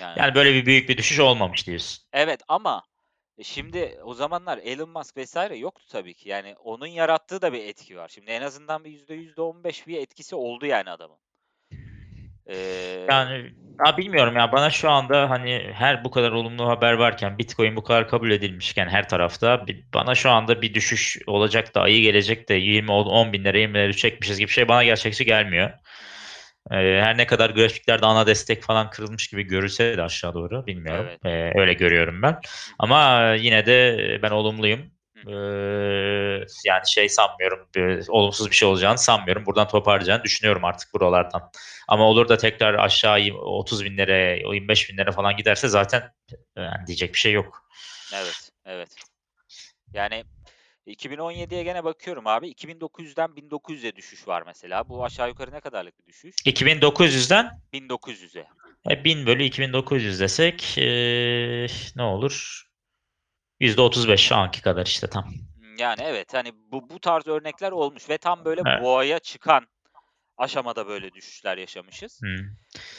Yani, 0.01 0.19
Yani 0.19 0.35
böyle 0.35 0.53
bir 0.53 0.65
büyük 0.65 0.89
bir 0.89 0.97
düşüş 0.97 1.19
olmamış 1.19 1.67
diyorsun. 1.67 2.03
evet 2.13 2.41
ama 2.47 2.83
e, 3.37 3.43
şimdi 3.43 3.99
o 4.03 4.13
zamanlar 4.13 4.57
Elon 4.57 4.89
Musk 4.89 5.17
vesaire 5.17 5.57
yoktu 5.57 5.85
tabii 5.91 6.13
ki. 6.13 6.29
Yani 6.29 6.55
onun 6.63 6.87
yarattığı 6.87 7.41
da 7.41 7.53
bir 7.53 7.63
etki 7.65 7.97
var. 7.97 8.07
Şimdi 8.07 8.31
en 8.31 8.41
azından 8.41 8.83
bir 8.83 8.91
yüzde 8.91 9.13
yüzde 9.13 9.41
on 9.41 9.63
beş 9.63 9.87
bir 9.87 9.97
etkisi 9.97 10.35
oldu 10.35 10.65
yani 10.65 10.89
adamın. 10.89 11.17
Ee, 12.49 13.05
Yani 13.09 13.53
ya 13.85 13.97
bilmiyorum 13.97 14.35
ya 14.35 14.51
bana 14.51 14.69
şu 14.69 14.89
anda 14.89 15.29
hani 15.29 15.71
her 15.73 16.03
bu 16.03 16.11
kadar 16.11 16.31
olumlu 16.31 16.67
haber 16.67 16.93
varken 16.93 17.37
Bitcoin 17.37 17.75
bu 17.75 17.83
kadar 17.83 18.07
kabul 18.07 18.31
edilmişken 18.31 18.87
her 18.87 19.09
tarafta 19.09 19.67
bir- 19.67 19.85
bana 19.93 20.15
şu 20.15 20.29
anda 20.31 20.61
bir 20.61 20.73
düşüş 20.73 21.17
olacak 21.27 21.75
da 21.75 21.81
ayı 21.81 22.01
gelecek 22.01 22.49
de 22.49 22.53
20 22.53 22.91
10 22.91 23.33
bin 23.33 23.43
lira 23.43 23.57
20 23.57 23.73
lira 23.73 23.93
çekmişiz 23.93 24.39
gibi 24.39 24.51
şey 24.51 24.67
bana 24.67 24.83
gerçekçi 24.83 25.25
gelmiyor. 25.25 25.71
Ee, 26.71 26.75
her 26.75 27.17
ne 27.17 27.27
kadar 27.27 27.49
grafiklerde 27.49 28.05
ana 28.05 28.27
destek 28.27 28.63
falan 28.63 28.89
kırılmış 28.89 29.27
gibi 29.27 29.43
görülse 29.43 29.97
de 29.97 30.01
aşağı 30.01 30.33
doğru 30.33 30.65
bilmiyorum. 30.65 31.05
Evet. 31.09 31.25
Ee, 31.25 31.59
öyle 31.59 31.73
görüyorum 31.73 32.21
ben. 32.21 32.39
Ama 32.79 33.33
yine 33.33 33.65
de 33.65 34.19
ben 34.21 34.31
olumluyum. 34.31 34.91
Ee, 35.27 36.45
yani 36.65 36.81
şey 36.87 37.09
sanmıyorum, 37.09 37.67
bir, 37.75 38.07
olumsuz 38.07 38.49
bir 38.49 38.55
şey 38.55 38.67
olacağını 38.67 38.97
sanmıyorum. 38.97 39.45
Buradan 39.45 39.67
toparlayacağını 39.67 40.23
düşünüyorum 40.23 40.65
artık 40.65 40.93
buralardan. 40.93 41.51
Ama 41.87 42.03
olur 42.03 42.29
da 42.29 42.37
tekrar 42.37 42.73
aşağı 42.73 43.33
30 43.33 43.85
binlere, 43.85 44.41
25 44.53 44.89
binlere 44.89 45.11
falan 45.11 45.37
giderse 45.37 45.67
zaten 45.67 46.13
yani 46.57 46.87
diyecek 46.87 47.13
bir 47.13 47.19
şey 47.19 47.31
yok. 47.31 47.67
Evet, 48.15 48.49
evet. 48.65 48.89
Yani 49.93 50.23
2017'ye 50.87 51.63
gene 51.63 51.83
bakıyorum 51.83 52.27
abi. 52.27 52.47
2900'den 52.51 53.29
1900'e 53.29 53.95
düşüş 53.95 54.27
var 54.27 54.43
mesela. 54.45 54.89
Bu 54.89 55.05
aşağı 55.05 55.29
yukarı 55.29 55.51
ne 55.51 55.59
kadarlık 55.59 55.99
bir 55.99 56.05
düşüş? 56.05 56.35
2900'den 56.45 57.51
1900'e. 57.73 58.47
e, 58.89 59.03
1000 59.03 59.25
bölü 59.25 59.43
2900 59.43 60.19
desek 60.19 60.77
e, 60.77 60.85
ne 61.95 62.03
olur? 62.03 62.63
%35 63.61 64.17
şu 64.17 64.35
anki 64.35 64.61
kadar 64.61 64.85
işte 64.85 65.07
tam. 65.07 65.33
Yani 65.77 66.01
evet 66.03 66.33
hani 66.33 66.51
bu 66.71 66.89
bu 66.89 66.99
tarz 66.99 67.27
örnekler 67.27 67.71
olmuş 67.71 68.09
ve 68.09 68.17
tam 68.17 68.45
böyle 68.45 68.61
Evet. 68.65 68.83
boğaya 68.83 69.19
çıkan 69.19 69.67
aşamada 70.37 70.87
böyle 70.87 71.13
düşüşler 71.13 71.57
yaşamışız. 71.57 72.21
Hmm. 72.21 72.37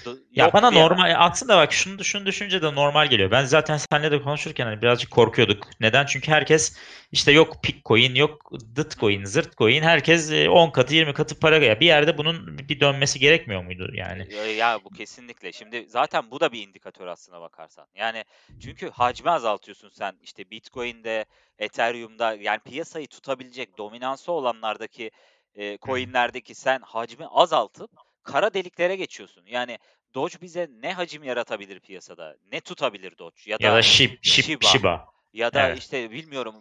D- 0.06 0.20
Ya 0.32 0.44
yok 0.44 0.54
bana 0.54 0.70
normal 0.70 1.14
aslında 1.18 1.56
bak 1.56 1.72
şunu 1.72 2.04
şunu 2.04 2.26
düşünce 2.26 2.62
de 2.62 2.74
normal 2.74 3.06
geliyor. 3.06 3.30
Ben 3.30 3.44
zaten 3.44 3.76
seninle 3.76 4.10
de 4.10 4.22
konuşurken 4.22 4.66
hani 4.66 4.82
birazcık 4.82 5.10
korkuyorduk. 5.10 5.68
Neden? 5.80 6.06
Çünkü 6.06 6.30
herkes 6.30 6.76
işte 7.12 7.32
yok 7.32 7.64
Bitcoin, 7.64 8.14
yok 8.14 8.52
Ditcoin, 8.76 9.24
Zırtcoin 9.24 9.82
herkes 9.82 10.32
e, 10.32 10.48
10 10.48 10.70
katı 10.70 10.94
20 10.94 11.12
katı 11.14 11.40
para 11.40 11.56
ya 11.56 11.80
bir 11.80 11.86
yerde 11.86 12.18
bunun 12.18 12.58
bir 12.58 12.80
dönmesi 12.80 13.18
gerekmiyor 13.18 13.64
muydu 13.64 13.90
yani? 13.94 14.34
Ya, 14.34 14.46
ya 14.46 14.84
bu 14.84 14.90
kesinlikle. 14.90 15.52
Şimdi 15.52 15.86
zaten 15.88 16.30
bu 16.30 16.40
da 16.40 16.52
bir 16.52 16.68
indikatör 16.68 17.06
aslına 17.06 17.40
bakarsan. 17.40 17.86
Yani 17.94 18.24
çünkü 18.60 18.90
hacmi 18.90 19.30
azaltıyorsun 19.30 19.88
sen 19.88 20.14
işte 20.22 20.50
Bitcoin'de, 20.50 21.24
Ethereum'da 21.58 22.34
yani 22.34 22.58
piyasayı 22.58 23.06
tutabilecek 23.06 23.78
dominansı 23.78 24.32
olanlardaki 24.32 25.10
e, 25.54 25.78
coin'lerdeki 25.78 26.54
sen 26.54 26.80
hacmi 26.80 27.26
azaltıp 27.26 27.90
kara 28.22 28.54
deliklere 28.54 28.96
geçiyorsun. 28.96 29.46
Yani 29.46 29.78
Doge 30.14 30.40
bize 30.40 30.68
ne 30.70 30.92
hacim 30.92 31.24
yaratabilir 31.24 31.80
piyasada? 31.80 32.36
Ne 32.52 32.60
tutabilir 32.60 33.18
Doge? 33.18 33.36
Ya 33.46 33.60
da 33.62 33.66
Ya 33.66 33.74
da 33.74 33.82
Shib, 33.82 34.10
Shib, 34.22 34.42
Shiba. 34.42 34.66
Shiba. 34.66 35.06
ya 35.32 35.52
da 35.52 35.68
Evet. 35.68 35.78
işte 35.78 36.10
bilmiyorum 36.10 36.54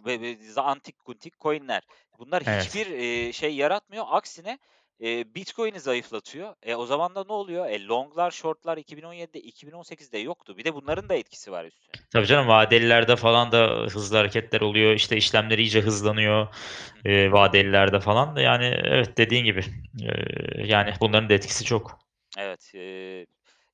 antik 0.56 0.98
kuntik 0.98 1.40
coin'ler. 1.40 1.82
Bunlar 2.18 2.42
Evet. 2.46 2.64
hiçbir 2.64 2.90
e, 2.90 3.32
şey 3.32 3.54
yaratmıyor. 3.54 4.04
Aksine 4.08 4.58
e, 5.02 5.34
Bitcoin'i 5.34 5.80
zayıflatıyor. 5.80 6.54
E, 6.62 6.74
o 6.74 6.86
zaman 6.86 7.14
da 7.14 7.24
ne 7.24 7.32
oluyor? 7.32 7.66
E, 7.66 7.84
longlar, 7.84 8.30
shortlar 8.30 8.78
2017'de, 8.78 9.40
2018'de 9.40 10.18
yoktu. 10.18 10.56
Bir 10.56 10.64
de 10.64 10.74
bunların 10.74 11.08
da 11.08 11.14
etkisi 11.14 11.52
var 11.52 11.64
üstüne. 11.64 12.02
Tabii 12.12 12.26
canım 12.26 12.48
vadelilerde 12.48 13.16
falan 13.16 13.52
da 13.52 13.86
hızlı 13.90 14.16
hareketler 14.16 14.60
oluyor. 14.60 14.92
İşte 14.92 15.16
işlemler 15.16 15.58
iyice 15.58 15.80
hızlanıyor. 15.80 16.46
Hı 16.46 17.08
hı. 17.08 17.12
E, 17.12 17.32
vadelilerde 17.32 18.00
falan 18.00 18.36
da 18.36 18.40
yani 18.40 18.64
evet 18.84 19.16
dediğin 19.18 19.44
gibi. 19.44 19.60
E, 20.02 20.66
yani 20.66 20.92
bunların 21.00 21.28
da 21.28 21.34
etkisi 21.34 21.64
çok. 21.64 21.98
Evet. 22.38 22.72
e, 22.74 23.26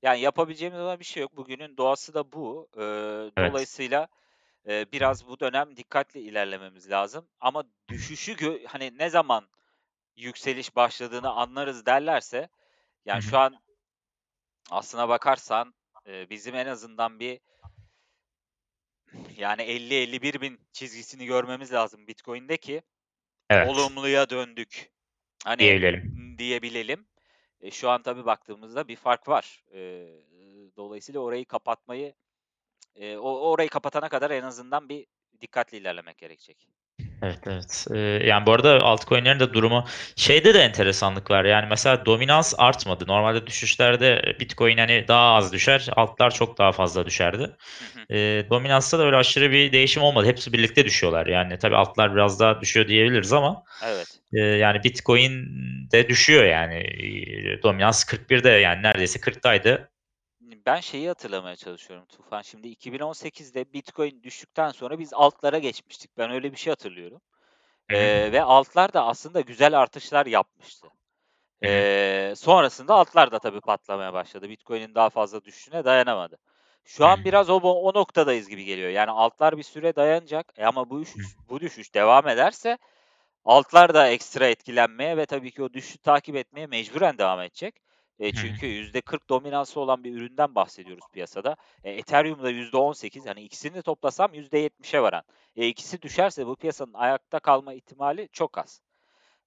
yani 0.03 0.21
yapabileceğimiz 0.21 0.81
olan 0.81 1.01
bir 1.01 1.05
şey 1.05 1.21
yok. 1.21 1.37
Bugünün 1.37 1.77
doğası 1.77 2.15
da 2.15 2.33
bu. 2.33 2.69
E, 2.77 2.83
Evet. 3.37 3.51
dolayısıyla 3.51 4.09
Eee, 4.69 4.87
biraz 4.93 5.29
bu 5.29 5.41
dönem 5.41 5.77
dikkatli 5.77 6.21
ilerlememiz 6.21 6.91
lazım 6.91 7.29
ama 7.41 7.65
düşüşü 7.89 8.37
gö 8.37 8.59
hani, 8.67 8.99
ne 8.99 9.11
zaman 9.11 9.49
yükseliş 10.21 10.77
başladığını 10.77 11.31
anlarız 11.31 11.87
derlerse, 11.87 12.49
yani, 13.05 13.23
şu 13.23 13.39
an 13.39 13.57
aslına 14.71 15.09
bakarsan, 15.09 15.75
bizim 16.07 16.55
en 16.55 16.67
azından 16.67 17.21
bir 17.21 17.41
yani 19.37 19.63
50-51 19.63 20.41
bin 20.41 20.61
çizgisini 20.73 21.27
görmemiz 21.27 21.73
lazım 21.73 22.07
Bitcoin'de 22.07 22.57
ki 22.57 22.83
Evet. 23.51 23.69
olumluya 23.69 24.31
döndük, 24.31 24.93
hani, 25.45 25.59
Diyebilelim. 25.59 26.35
diyebilelim. 26.39 27.07
E, 27.61 27.71
şu 27.71 27.91
an 27.91 28.03
tabii 28.03 28.27
baktığımızda 28.27 28.89
bir 28.89 28.97
fark 28.97 29.29
var. 29.29 29.65
Eee, 29.73 30.23
dolayısıyla 30.77 31.21
orayı 31.21 31.45
kapatmayı, 31.45 32.15
o 33.01 33.51
orayı 33.51 33.69
kapatana 33.69 34.09
kadar 34.09 34.31
en 34.31 34.43
azından 34.43 34.89
bir 34.89 35.07
dikkatli 35.41 35.77
ilerlemek 35.77 36.19
gerekecek. 36.19 36.69
Evet, 37.23 37.39
evet. 37.47 37.87
Eee, 37.95 38.27
yani, 38.27 38.47
bu 38.47 38.53
arada 38.53 38.81
altcoin'lerin 38.83 39.41
de 39.41 39.53
durumu 39.55 39.85
şeyde 40.17 40.55
de 40.55 40.59
enteresanlık 40.61 41.31
var, 41.31 41.45
yani, 41.45 41.67
mesela 41.71 42.07
dominans 42.07 42.55
artmadı. 42.59 43.05
Normalde 43.09 43.47
düşüşlerde 43.47 44.37
Bitcoin, 44.41 44.79
hani, 44.79 45.05
daha 45.09 45.35
az 45.35 45.53
düşer, 45.53 45.89
altlar 45.97 46.31
çok 46.35 46.59
daha 46.59 46.73
fazla 46.73 47.07
düşerdi. 47.07 47.51
Eee, 48.11 48.51
dominansta 48.51 48.99
da 48.99 49.05
öyle 49.07 49.17
aşırı 49.17 49.51
bir 49.53 49.73
değişim 49.73 50.03
olmadı. 50.03 50.27
Hepsi 50.29 50.53
birlikte 50.53 50.85
düşüyorlar. 50.85 51.27
Yani, 51.27 51.59
tabii 51.59 51.77
altlar 51.77 52.15
biraz 52.15 52.41
daha 52.41 52.61
düşüyor 52.61 52.89
diyebiliriz 52.89 53.33
ama, 53.33 53.63
Evet. 53.87 54.09
eee, 54.33 54.43
yani, 54.43 54.85
Bitcoin 54.85 55.33
de 55.93 56.09
düşüyor, 56.09 56.45
yani. 56.45 56.81
İii, 56.85 57.61
dominans 57.63 58.05
41'de, 58.05 58.51
yani, 58.51 58.83
neredeyse 58.83 59.21
40'taydı. 59.21 59.91
Ben 60.67 60.81
şeyi 60.81 61.09
hatırlamaya 61.09 61.57
çalışıyorum 61.57 62.07
Tufan, 62.07 62.43
şimdi 62.43 62.69
2018'de 62.69 63.73
Bitcoin 63.73 64.23
düştükten 64.23 64.71
sonra 64.71 64.99
biz 64.99 65.13
altlara 65.15 65.59
geçmiştik. 65.59 66.19
Ben 66.19 66.31
öyle 66.31 66.53
bir 66.53 66.57
şey 66.57 66.71
hatırlıyorum, 66.71 67.21
Hı 67.91 67.97
hı. 67.97 68.01
eee, 68.01 68.33
ve 68.33 68.43
altlar 68.43 68.93
da 68.93 69.07
aslında 69.07 69.41
güzel 69.41 69.81
artışlar 69.81 70.27
yapmıştı. 70.27 70.89
Hı 71.63 71.67
hı. 71.67 71.71
Eee, 71.71 72.35
sonrasında 72.37 72.95
altlar 72.95 73.33
da 73.33 73.39
tabii 73.39 73.61
patlamaya 73.61 74.13
başladı. 74.13 74.49
Bitcoin'in 74.49 74.95
daha 74.95 75.11
fazla 75.11 75.45
düşüşüne 75.45 75.85
dayanamadı. 75.85 76.39
Şu 76.85 77.07
an 77.07 77.19
biraz 77.25 77.51
o 77.51 77.57
o 77.61 77.95
noktadayız 77.95 78.49
gibi 78.49 78.65
geliyor. 78.65 78.91
Yani 78.91 79.11
altlar 79.11 79.57
bir 79.59 79.63
süre 79.63 79.97
dayanacak, 79.97 80.53
e, 80.57 80.67
ama 80.67 80.91
bu 80.91 81.01
düşüş 81.01 81.37
bu 81.49 81.61
düşüş 81.61 81.95
devam 81.95 82.29
ederse 82.29 82.79
altlar 83.45 83.95
da 83.95 84.09
ekstra 84.09 84.49
etkilenmeye 84.49 85.17
ve 85.17 85.27
tabii 85.27 85.51
ki 85.51 85.63
o 85.63 85.73
düşüşü 85.73 85.99
takip 85.99 86.37
etmeye 86.37 86.67
mecburen 86.67 87.19
devam 87.19 87.41
edecek. 87.41 87.75
Hı. 88.29 88.33
çünkü 88.33 88.67
%40 88.67 89.29
dominansı 89.29 89.81
olan 89.81 90.05
bir 90.05 90.15
üründen 90.15 90.55
bahsediyoruz 90.55 91.05
piyasada. 91.13 91.57
E, 91.85 91.91
Ethereum 91.93 92.43
da 92.43 92.51
%18, 92.51 93.27
hani, 93.27 93.43
ikisini 93.43 93.83
toplasam 93.83 94.35
%70'e 94.35 95.03
varan. 95.03 95.23
E, 95.57 95.67
ikisi 95.67 96.03
düşerse 96.03 96.47
bu 96.47 96.57
piyasanın 96.57 96.95
ayakta 96.95 97.41
kalma 97.41 97.73
ihtimali 97.75 98.29
çok 98.33 98.59
az. 98.59 98.83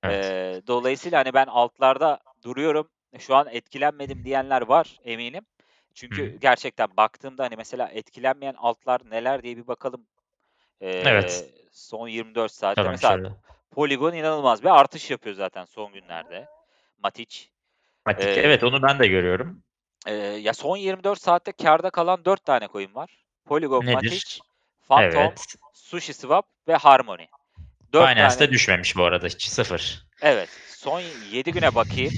Evet. 0.03 0.35
Eee, 0.43 0.61
dolayısıyla, 0.67 1.19
hani, 1.19 1.33
ben 1.33 1.45
altlarda 1.47 2.19
duruyorum, 2.43 2.89
e, 3.13 3.19
şu 3.19 3.35
an 3.35 3.47
etkilenmedim 3.51 4.23
diyenler 4.25 4.61
var 4.61 4.99
eminim. 5.05 5.45
Hı 6.09 6.15
hı. 6.15 6.31
Çünkü 6.31 6.37
gerçekten 6.41 6.97
baktığımda, 6.97 7.43
hani, 7.43 7.55
mesela 7.55 7.89
etkilenmeyen 7.89 8.53
altlar 8.57 9.01
neler 9.11 9.43
diye 9.43 9.57
bir 9.57 9.67
bakalım, 9.67 10.07
Evet. 11.03 11.45
eee, 11.45 11.69
son 11.71 12.07
24 12.07 12.51
saatte. 12.51 12.81
Hemen 12.81 12.91
Mesela 12.91 13.17
şöyle. 13.17 13.29
Polygon 13.71 14.13
inanılmaz 14.13 14.63
bir 14.63 14.69
artış 14.69 15.11
yapıyor 15.11 15.35
zaten 15.35 15.65
son 15.65 15.93
günlerde. 15.93 16.47
Matic. 16.97 17.52
Matic, 18.05 18.37
Eee 18.37 18.43
evet, 18.43 18.63
onu 18.63 18.81
ben 18.83 18.99
de 18.99 19.07
görüyorum. 19.07 19.63
Eee, 20.07 20.13
ya, 20.41 20.53
son 20.53 20.77
24 20.77 21.21
saatte 21.21 21.51
kârda 21.51 21.89
kalan 21.89 22.25
4 22.25 22.45
tane 22.45 22.67
coin 22.67 22.95
var. 22.95 23.25
Polygon, 23.45 23.85
Nedir? 23.85 23.93
Matic, 23.93 24.39
Phantom, 24.87 25.33
Evet. 25.33 25.45
SushiSwap 25.73 26.45
ve 26.67 26.75
Harmony. 26.75 27.27
4 27.93 28.09
Binance 28.09 28.17
tane 28.17 28.51
düşmemiş 28.51 28.95
bu 28.95 29.03
arada 29.03 29.27
hiç, 29.27 29.43
0. 29.47 30.05
Evet, 30.21 30.61
son 30.65 30.99
7 31.01 31.51
güne 31.51 31.75
bakayım. 31.75 32.15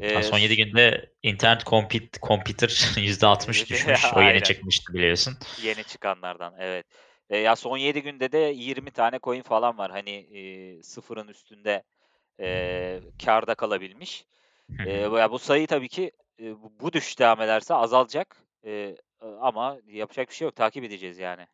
Eee, 0.00 0.22
son 0.22 0.38
7 0.38 0.54
s 0.54 0.56
günde 0.56 1.12
internet 1.22 1.66
compete 1.66 2.18
computer 2.22 2.68
%60 2.96 3.66
düşmüş. 3.70 4.12
O 4.14 4.22
yeni 4.22 4.42
çıkmıştı 4.42 4.94
biliyorsun. 4.94 5.38
Yeni 5.56 5.84
çıkanlardan, 5.84 6.54
evet. 6.58 6.86
Eee, 7.30 7.38
ya, 7.38 7.56
son 7.56 7.76
7 7.78 8.02
günde 8.02 8.32
de 8.32 8.38
20 8.38 8.90
tane 8.90 9.18
coin 9.22 9.42
falan 9.42 9.78
var, 9.78 9.90
hani, 9.90 10.10
eee, 10.10 10.82
0'ın 10.82 11.28
üstünde, 11.28 11.82
eee, 12.40 13.02
kârda 13.24 13.54
kalabilmiş. 13.54 14.24
Ya, 14.86 15.30
bu 15.32 15.38
sayı 15.38 15.66
tabii 15.66 15.88
ki, 15.88 16.12
eee, 16.38 16.54
bu 16.80 16.92
düşüş 16.92 17.18
devam 17.18 17.40
ederse 17.40 17.74
azalacak, 17.74 18.36
eee, 18.64 18.96
ama 19.40 19.76
yapacak 19.86 20.28
bir 20.28 20.34
şey 20.34 20.44
yok, 20.44 20.56
takip 20.56 20.84
edeceğiz 20.84 21.18
yani. 21.18 21.46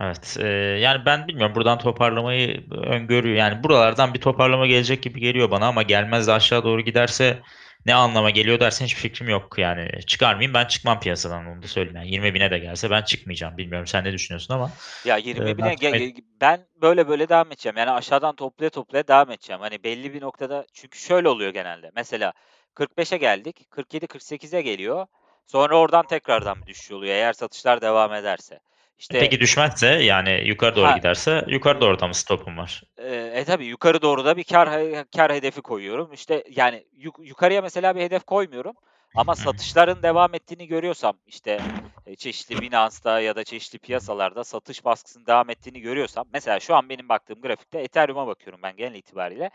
Evet, 0.00 0.36
eee, 0.40 0.46
yani, 0.80 1.06
ben 1.06 1.28
bilmiyorum, 1.28 1.54
buradan 1.54 1.78
toparlamayı 1.78 2.70
öngörüyor 2.70 3.36
yani, 3.36 3.64
buralardan 3.64 4.14
bir 4.14 4.20
toparlama 4.20 4.66
gelecek 4.66 5.02
gibi 5.02 5.20
geliyor 5.20 5.50
bana 5.50 5.66
ama 5.66 5.82
gelmez 5.82 6.26
de 6.26 6.32
aşağı 6.32 6.64
doğru 6.64 6.80
giderse 6.80 7.42
ne 7.88 7.94
anlama 7.94 8.30
geliyor 8.30 8.60
dersen 8.60 8.86
hiçbir 8.86 9.00
fikrim 9.00 9.28
yok. 9.28 9.58
Yani, 9.58 9.88
çıkar 10.06 10.34
mıyım? 10.34 10.54
Ben 10.54 10.64
çıkmam 10.64 11.00
piyasadan, 11.00 11.46
onu 11.46 11.62
da 11.62 11.66
söyleyeyim. 11.68 11.96
Yani, 11.96 12.10
20.000'e 12.10 12.50
de 12.50 12.58
gelse 12.58 12.90
ben 12.90 13.02
çıkmayacağım. 13.02 13.56
Bilmiyorum 13.58 13.86
sen 13.86 14.04
ne 14.04 14.12
düşünüyorsun 14.12 14.54
ama, 14.54 14.70
Ya, 15.04 15.18
eee, 15.18 15.24
20.000'e 15.24 15.62
ben 15.64 15.76
ge 15.76 15.90
tutmayı 15.90 16.14
ben 16.40 16.66
böyle 16.82 17.08
böyle 17.08 17.28
devam 17.28 17.46
edeceğim. 17.46 17.76
Yani, 17.76 17.90
aşağıdan 17.90 18.36
toplaya 18.36 18.70
toplaya 18.70 19.08
devam 19.08 19.30
edeceğim. 19.30 19.60
Hani, 19.62 19.84
belli 19.84 20.14
bir 20.14 20.20
noktada 20.20 20.66
çünkü 20.72 20.98
şöyle 20.98 21.28
oluyor 21.28 21.50
genelde, 21.52 21.90
mesela 21.96 22.32
45'e 22.74 23.16
geldik, 23.16 23.66
47-48'e 23.70 24.62
geliyor, 24.62 25.06
sonra 25.46 25.78
oradan 25.78 26.06
tekrardan 26.06 26.60
bir 26.60 26.66
düşüş 26.66 26.92
oluyor 26.92 27.14
eğer 27.14 27.32
satışlar 27.32 27.80
devam 27.80 28.14
ederse. 28.14 28.60
İşte 28.98 29.18
Peki 29.18 29.40
düşmezse, 29.40 29.86
yani, 29.86 30.42
yukarı 30.48 30.76
doğru 30.76 30.86
Ha, 30.86 30.96
giderse 30.96 31.44
yukarı 31.48 31.80
doğru 31.80 31.98
da 31.98 32.08
mı 32.08 32.14
stop'un 32.14 32.56
var? 32.56 32.82
Eee, 32.98 33.32
e, 33.34 33.44
tabii 33.44 33.66
yukarı 33.66 34.02
doğru 34.02 34.24
da 34.24 34.36
bir 34.36 34.44
kâr 34.44 34.68
he 34.72 35.04
kâr 35.16 35.32
hedefi 35.32 35.60
koyuyorum. 35.62 36.12
İşte, 36.12 36.44
yani, 36.50 36.84
yuk 36.96 37.16
yukarıya 37.22 37.62
mesela 37.62 37.96
bir 37.96 38.00
hedef 38.00 38.24
koymuyorum 38.24 38.74
ama 39.14 39.34
satışların 39.34 40.02
devam 40.02 40.34
ettiğini 40.34 40.66
görüyorsam, 40.66 41.18
işte, 41.26 41.60
eee, 42.06 42.16
çeşitli 42.16 42.60
Binance'da 42.62 43.20
ya 43.20 43.36
da 43.36 43.44
çeşitli 43.44 43.78
piyasalarda 43.78 44.44
satış 44.44 44.84
baskısının 44.84 45.26
devam 45.26 45.50
ettiğini 45.50 45.80
görüyorsam, 45.80 46.26
mesela 46.32 46.60
şu 46.60 46.74
an 46.74 46.88
benim 46.88 47.08
baktığım 47.08 47.40
grafikte 47.40 47.78
Ethereum'a 47.80 48.26
bakıyorum 48.26 48.60
ben 48.62 48.76
genel 48.76 48.94
itibariyle. 48.94 49.42
Hı 49.44 49.48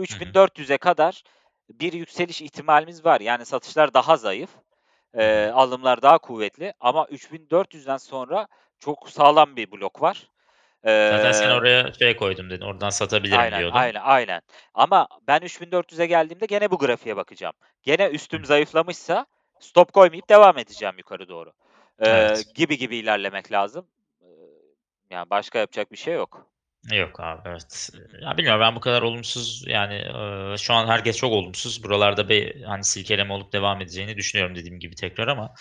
hı. 0.00 0.04
3.400'e 0.04 0.78
kadar 0.78 1.22
bir 1.70 1.92
yükseliş 1.92 2.42
ihtimalimiz 2.42 3.04
var. 3.04 3.20
Yani, 3.20 3.46
satışlar 3.46 3.94
daha 3.94 4.16
zayıf, 4.16 4.50
eee, 5.18 5.50
alımlar 5.54 6.02
daha 6.02 6.18
kuvvetli 6.18 6.74
ama 6.80 7.06
3.400'den 7.10 7.96
sonra 7.96 8.46
çok 8.80 9.10
sağlam 9.10 9.56
bir 9.56 9.70
blok 9.72 10.02
var. 10.02 10.30
Zaten 11.08 11.32
sen 11.32 11.50
Eee 11.50 11.60
oraya 11.60 11.92
şey 11.92 12.16
koydum 12.16 12.50
dedin, 12.50 12.64
oradan 12.64 12.90
satabilirim 12.90 13.54
Aynen, 13.54 13.56
diyordun. 13.56 13.92
aynen, 13.92 14.00
aynen. 14.04 14.42
Ama 14.74 15.08
ben 15.26 15.40
3.400'e 15.42 16.06
geldiğimde 16.06 16.46
gene 16.46 16.70
bu 16.70 16.78
grafiğe 16.78 17.16
bakacağım. 17.16 17.54
Gene 17.82 18.06
Hı. 18.32 18.36
üstüm 18.36 18.44
zayıflamışsa 18.44 19.26
stop 19.58 19.92
koymayıp 19.92 20.30
devam 20.30 20.58
edeceğim 20.58 20.94
yukarı 20.98 21.28
doğru. 21.28 21.52
Eee, 22.02 22.42
Evet. 22.42 22.50
gibi 22.54 22.78
gibi 22.78 22.96
ilerlemek 22.96 23.52
lazım. 23.52 23.86
Eee, 24.22 24.28
yani, 25.10 25.30
başka 25.30 25.58
yapacak 25.58 25.92
bir 25.92 25.96
şey 25.96 26.14
yok. 26.14 26.46
Yok 26.92 27.20
abi, 27.20 27.40
evet. 27.48 27.90
Ya, 28.22 28.36
bilmiyorum 28.38 28.60
ben 28.60 28.76
bu 28.76 28.80
kadar 28.80 29.02
olumsuz, 29.02 29.64
yani, 29.66 29.94
eee, 29.94 30.56
şu 30.58 30.74
an 30.74 30.86
herkes 30.88 31.16
çok 31.16 31.32
olumsuz. 31.32 31.84
Buralarda 31.84 32.28
bir, 32.28 32.62
hani, 32.62 32.84
silkeleme 32.84 33.32
olup 33.32 33.52
devam 33.52 33.80
edeceğini 33.80 34.16
düşünüyorum 34.16 34.56
dediğim 34.56 34.78
gibi 34.80 34.94
tekrar 34.94 35.28
ama, 35.28 35.54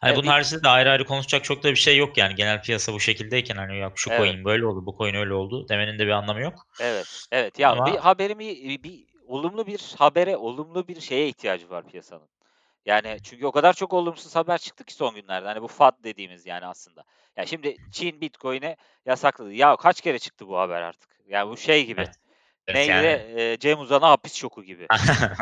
hani, 0.00 0.12
E, 0.12 0.16
bunun 0.16 0.26
bir 0.26 0.30
haricinde 0.30 0.62
de 0.62 0.68
ayrı 0.68 0.90
ayrı 0.90 1.04
konuşacak 1.04 1.44
çok 1.44 1.62
da 1.62 1.70
bir 1.70 1.76
şey 1.76 1.96
yok 1.96 2.18
yani. 2.18 2.34
Genel 2.34 2.62
piyasa 2.62 2.92
bu 2.92 3.00
şekildeyken, 3.00 3.56
hani, 3.56 3.78
yok 3.78 3.92
şu 3.96 4.10
Evet. 4.10 4.18
coin 4.18 4.44
böyle 4.44 4.66
oldu, 4.66 4.86
bu 4.86 4.96
coin 4.98 5.14
öyle 5.14 5.34
oldu 5.34 5.68
demenin 5.68 5.98
de 5.98 6.06
bir 6.06 6.10
anlamı 6.10 6.40
yok. 6.40 6.66
Evet, 6.78 7.06
evet. 7.32 7.58
Ya, 7.58 7.84
bir 7.84 7.96
Ama 7.96 8.04
haberimi, 8.04 8.44
bir 8.84 9.04
olumlu 9.26 9.66
bir 9.66 9.80
habere, 9.98 10.36
olumlu 10.36 10.88
bir 10.88 11.00
şeye 11.00 11.28
ihtiyacı 11.28 11.70
var 11.70 11.86
piyasanın. 11.86 12.28
Yani, 12.86 13.18
çünkü 13.22 13.46
o 13.46 13.52
kadar 13.52 13.72
çok 13.72 13.92
olumsuz 13.92 14.36
haber 14.36 14.58
çıktı 14.58 14.84
ki 14.84 14.94
son 14.94 15.14
günlerde. 15.14 15.46
Hani, 15.48 15.62
bu 15.62 15.68
FAD 15.68 16.04
dediğimiz, 16.04 16.46
yani, 16.46 16.66
aslında. 16.66 17.04
Ya, 17.36 17.46
şimdi 17.46 17.76
Çin 17.92 18.20
Bitcoin'i 18.20 18.76
yasakladı. 19.06 19.52
Ya, 19.52 19.76
kaç 19.76 20.00
kere 20.00 20.18
çıktı 20.18 20.48
bu 20.48 20.58
haber 20.58 20.82
artık? 20.82 21.10
Ya, 21.28 21.48
bu 21.48 21.56
şey 21.56 21.86
gibi, 21.86 22.00
Evet. 22.00 22.14
Evet, 22.68 22.76
neydi, 22.76 22.90
yani 22.90 23.40
eee, 23.40 23.56
Cem 23.60 23.80
Uzan'a 23.80 24.10
hapis 24.10 24.34
şoku 24.34 24.64
gibi. 24.64 24.86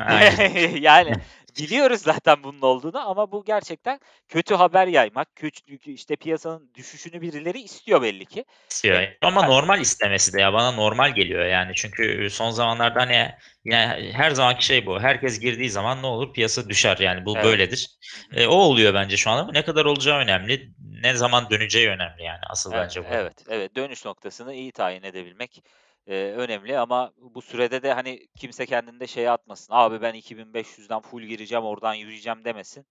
Yani, 0.81 1.13
biliyoruz 1.61 2.01
zaten 2.01 2.45
bunun 2.45 2.61
olduğunu 2.61 3.09
ama 3.09 3.33
bu 3.33 3.45
gerçekten 3.45 4.01
kötü 4.29 4.55
haber 4.55 4.87
yaymak, 4.87 5.37
köç 5.37 5.63
işte, 5.87 6.17
piyasanın 6.17 6.71
düşüşünü 6.75 7.21
birileri 7.21 7.61
istiyor 7.61 8.03
belli 8.03 8.27
ki. 8.27 8.45
İstiyor 8.71 9.01
E, 9.01 9.19
ama 9.23 9.43
ha 9.43 9.47
normal 9.47 9.81
istemesi 9.81 10.33
de 10.33 10.41
ya, 10.41 10.53
bana 10.53 10.71
normal 10.73 11.15
geliyor 11.15 11.47
yani. 11.47 11.73
Çünkü 11.75 12.29
son 12.31 12.51
zamanlarda, 12.51 13.01
hani, 13.01 13.31
yine 13.65 14.11
her 14.13 14.31
zamanki 14.31 14.67
şey 14.67 14.87
bu. 14.87 15.01
Herkes 15.01 15.41
girdiği 15.41 15.71
zaman 15.71 16.03
ne 16.03 16.07
olur? 16.07 16.33
Piyasa 16.33 16.69
düşer 16.69 16.99
yani 16.99 17.27
bu 17.27 17.35
Evet. 17.37 17.45
böyledir. 17.45 17.89
Eee, 18.37 18.47
o 18.47 18.55
oluyor 18.55 18.95
bence 18.95 19.17
şu 19.17 19.31
an 19.31 19.39
ama 19.39 19.53
ne 19.53 19.65
kadar 19.65 19.85
olacağı 19.85 20.19
önemli. 20.19 20.69
Ne 21.03 21.15
zaman 21.15 21.51
döneceği 21.51 21.89
önemli 21.89 22.23
yani 22.25 22.41
asıl 22.51 22.73
E 22.73 22.77
bence 22.77 23.01
burada. 23.01 23.17
evet, 23.17 23.45
evet. 23.49 23.77
Dönüş 23.77 24.05
noktasını 24.05 24.55
iyi 24.55 24.73
tayin 24.73 25.03
edebilmek, 25.03 25.63
eee, 26.07 26.33
önemli 26.33 26.79
ama 26.79 27.13
bu 27.19 27.43
sürede 27.43 27.83
de, 27.83 27.93
hani, 27.93 28.29
kimse 28.37 28.67
kendini 28.67 29.01
de 29.01 29.07
şeye 29.07 29.31
atmasın. 29.31 29.75
"Abi 29.75 30.03
ben 30.03 30.15
2.500'den 30.15 31.01
full 31.01 31.23
gireceğim, 31.23 31.65
oradan 31.65 31.95
yürüyeceğim." 31.95 32.45
demesin. 32.45 32.87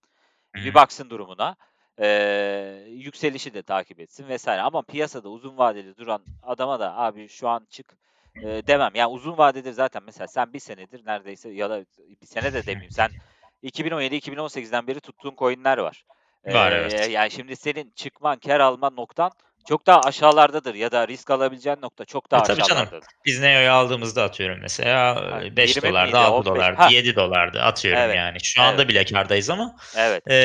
Bir 0.56 0.74
baksın 0.74 1.10
durumuna. 1.10 1.56
Eee, 2.02 2.86
yükselişi 2.90 3.54
de 3.54 3.64
takip 3.64 4.00
etsin 4.00 4.26
vs. 4.38 4.48
ama 4.48 4.82
piyasada 4.84 5.30
uzun 5.30 5.58
vadeli 5.58 5.98
duran 5.98 6.28
adama 6.42 6.80
da 6.80 6.98
"Abi 6.98 7.28
şu 7.30 7.50
an 7.50 7.68
çık." 7.70 7.98
eee, 8.42 8.68
demem. 8.68 8.92
Yani 8.96 9.12
uzun 9.14 9.38
vadedir 9.38 9.72
zaten 9.74 10.04
mesela 10.04 10.28
sen 10.28 10.54
1 10.54 10.60
senedir 10.60 11.06
neredeyse 11.06 11.50
ya 11.50 11.70
da 11.70 11.86
1 12.22 12.26
sene 12.28 12.54
de 12.54 12.66
demeyeyim, 12.66 12.92
sen 12.92 13.14
2017-2018'den 13.62 14.88
beri 14.88 15.00
tuttuğun 15.02 15.36
coin'ler 15.38 15.78
var. 15.78 16.04
Var, 16.48 16.72
Eee, 16.72 16.74
evet. 16.74 17.12
yani 17.12 17.32
şimdi 17.32 17.56
senin 17.56 17.92
çıkman, 17.96 18.40
kâr 18.40 18.60
alma 18.60 18.90
noktan 18.90 19.32
çok 19.66 19.88
daha 19.88 20.04
aşağılardadır 20.04 20.76
ya 20.76 20.92
da 20.92 21.08
risk 21.08 21.32
alabileceğin 21.32 21.78
nokta 21.82 22.06
çok 22.06 22.32
daha 22.32 22.42
E, 22.42 22.44
tabii 22.44 22.64
canım. 22.64 22.88
aşağılardadır. 22.88 23.10
Biz 23.26 23.40
Neo'yu 23.42 23.72
aldığımızda 23.72 24.24
atıyorum 24.24 24.60
mesela, 24.62 25.14
Ha, 25.30 25.42
eee, 25.42 25.58
$5'du, 25.58 25.88
20 25.88 25.92
miydi? 25.92 26.16
$6'dı, 26.18 26.50
15 26.50 26.66
Hah. 26.80 26.92
$7'du 26.92 27.60
atıyorum 27.60 28.04
Evet, 28.04 28.16
yani. 28.16 28.38
Şu 28.44 28.62
anda 28.62 28.82
evet. 28.82 28.90
bile 28.90 29.06
kârdayız 29.06 29.50
ama, 29.50 29.76
Evet. 29.96 30.24
eee, 30.30 30.36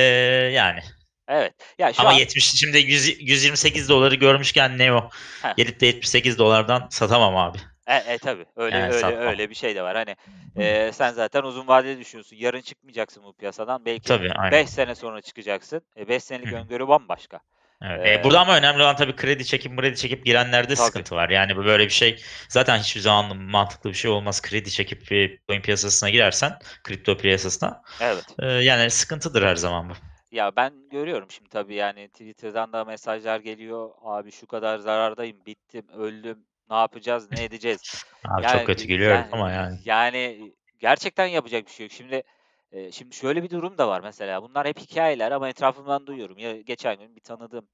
yani. 0.54 0.80
Evet. 1.28 1.54
Ya 1.78 1.92
şu 1.92 2.00
Ama 2.02 2.12
an 2.12 2.12
70 2.12 2.44
şimdi 2.44 2.78
yüz 2.78 3.08
$128'ı 3.20 4.14
görmüşken 4.14 4.78
Neo 4.78 5.10
Heh. 5.42 5.54
gelip 5.56 5.80
de 5.80 5.86
$78'dan 5.86 6.86
satamam 6.90 7.36
abi. 7.36 7.58
E 7.86 7.94
e, 7.96 8.18
tabii. 8.18 8.46
Öyle 8.56 8.76
Yani 8.78 8.92
öyle 8.92 9.00
satmam. 9.00 9.20
öyle 9.28 9.50
bir 9.50 9.54
şey 9.54 9.74
de 9.74 9.82
var. 9.82 9.96
Hani, 9.96 10.16
eee, 10.56 10.90
sen 10.92 11.12
zaten 11.12 11.42
uzun 11.42 11.68
vadeli 11.68 12.00
düşünüyorsun. 12.00 12.36
Yarın 12.36 12.60
çıkmayacaksın 12.60 13.24
bu 13.24 13.32
piyasadan. 13.32 13.84
Belki 13.84 14.08
Tabii, 14.08 14.32
aynen. 14.32 14.58
5 14.58 14.68
sene 14.70 14.94
sonra 14.94 15.20
çıkacaksın. 15.22 15.82
E, 15.96 16.08
5 16.08 16.24
senelik 16.24 16.52
hı. 16.52 16.56
öngörü 16.56 16.88
bambaşka. 16.88 17.40
Evet. 17.82 18.04
Eee 18.04 18.20
Eee, 18.24 18.24
burada 18.24 18.40
ama 18.40 18.56
önemli 18.58 18.82
olan 18.82 18.96
tabii 18.96 19.16
kredi 19.16 19.44
çekip 19.44 19.72
mredi 19.72 19.96
çekip 19.96 20.24
girenlerde 20.26 20.76
Tabii. 20.76 20.76
sıkıntı 20.76 21.14
var. 21.14 21.28
Yani 21.30 21.56
böyle 21.56 21.84
bir 21.84 21.90
şey 21.90 22.20
zaten 22.48 22.78
hiçbir 22.78 23.00
zaman 23.00 23.36
mantıklı 23.36 23.90
bir 23.90 23.94
şey 23.94 24.10
olmaz. 24.10 24.42
Kredi 24.42 24.70
çekip, 24.70 25.12
eee, 25.12 25.38
coin 25.48 25.60
piyasasına 25.62 26.10
girersen, 26.10 26.52
kripto 26.84 27.16
piyasasına, 27.16 27.82
Evet. 28.00 28.38
eee, 28.42 28.48
yani 28.48 28.90
sıkıntıdır 28.90 29.42
her 29.42 29.56
zaman 29.56 29.90
bu. 29.90 29.94
Ya 30.30 30.56
ben 30.56 30.88
görüyorum 30.90 31.30
şimdi 31.30 31.48
tabii 31.50 31.74
yani 31.74 32.08
Twitter'dan 32.08 32.72
da 32.72 32.84
mesajlar 32.84 33.40
geliyor. 33.40 33.90
"Abi 34.02 34.30
şu 34.32 34.46
kadar 34.46 34.78
zarardayım, 34.78 35.46
bittim, 35.46 35.88
öldüm, 35.88 36.46
ne 36.70 36.76
yapacağız, 36.76 37.30
ne 37.30 37.44
edeceğiz?" 37.44 37.84
Abi 38.24 38.46
çok 38.46 38.66
Yani 38.66 38.66
kötü 38.66 38.88
g 38.88 38.88
gülüyoruz 38.88 39.26
ya 39.26 39.28
ama 39.32 39.52
yani. 39.52 39.78
yani 39.84 40.52
gerçekten 40.78 41.26
yapacak 41.26 41.66
bir 41.66 41.70
şey 41.72 41.86
yok. 41.86 41.92
Şimdi, 41.92 42.22
şimdi 42.92 43.16
şöyle 43.16 43.42
bir 43.42 43.50
durum 43.50 43.78
da 43.78 43.88
var 43.88 44.00
mesela. 44.00 44.42
Bunlar 44.42 44.66
hep 44.66 44.78
hikâyeler 44.78 45.32
ama 45.32 45.48
etrafımdan 45.48 46.06
duyuyorum. 46.06 46.38
Ya 46.38 46.60
geçen 46.60 46.98
gün 46.98 47.16
bir 47.16 47.20
tanıdığım, 47.20 47.68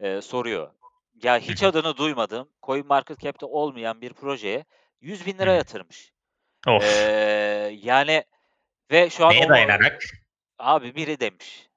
eee, 0.00 0.20
soruyor. 0.20 0.72
Ya 1.22 1.38
hiç 1.38 1.62
adını 1.62 1.96
duymadığım, 1.96 2.48
CoinMarketCap'te 2.62 3.46
olmayan 3.46 4.00
bir 4.00 4.12
projeye 4.12 4.64
Hı 5.40 5.44
$100.000 5.44 5.54
hı. 5.56 5.56
yatırmış. 5.56 6.12
Of! 6.66 6.82
Eee, 6.82 7.80
yani 7.82 8.24
ve 8.92 9.10
şu 9.10 9.26
an 9.26 9.36
Neye 9.36 9.48
o 9.48 9.48
dayanarak? 9.48 10.02
Abi 10.58 10.96
biri 10.96 11.20
demiş. 11.20 11.70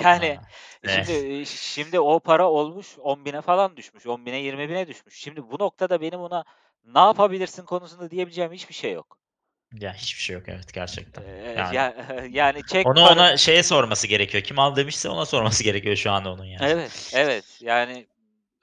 Yani 0.00 0.38
A! 0.38 0.42
şimdi, 0.86 1.12
Evet. 1.12 1.12
eee, 1.12 1.44
şimdi 1.46 2.00
o 2.00 2.20
para 2.20 2.50
olmuş 2.50 2.98
10.000'e 2.98 3.40
falan 3.42 3.76
düşmüş. 3.76 4.06
10.000'e 4.06 4.38
20.000'e 4.38 4.88
düşmüş. 4.88 5.16
Şimdi 5.20 5.50
bu 5.50 5.58
noktada 5.60 6.00
benim 6.00 6.20
ona 6.20 6.44
ne 6.84 7.00
yapabilirsin 7.00 7.64
konusunda 7.66 8.10
diyebileceğim 8.10 8.52
hiçbir 8.52 8.74
şey 8.74 8.92
yok. 8.92 9.18
Ya 9.74 9.94
hiçbir 9.94 10.22
şey 10.22 10.34
yok 10.34 10.44
evet 10.48 10.72
gerçekten. 10.72 11.22
Yani. 11.56 11.76
ya 11.76 11.94
yani 12.30 12.62
çek 12.66 12.86
Onu 12.86 12.94
para 12.94 13.12
ona 13.12 13.36
şeye 13.36 13.62
sorması 13.62 14.06
gerekiyor. 14.06 14.44
Kim 14.44 14.58
al 14.58 14.76
demişse 14.76 15.08
ona 15.08 15.26
sorması 15.26 15.64
gerekiyor 15.68 15.96
şu 15.96 16.10
anda 16.10 16.32
onun 16.32 16.44
yani. 16.44 16.64
Evet, 16.64 17.10
evet. 17.14 17.44
Yani 17.60 18.06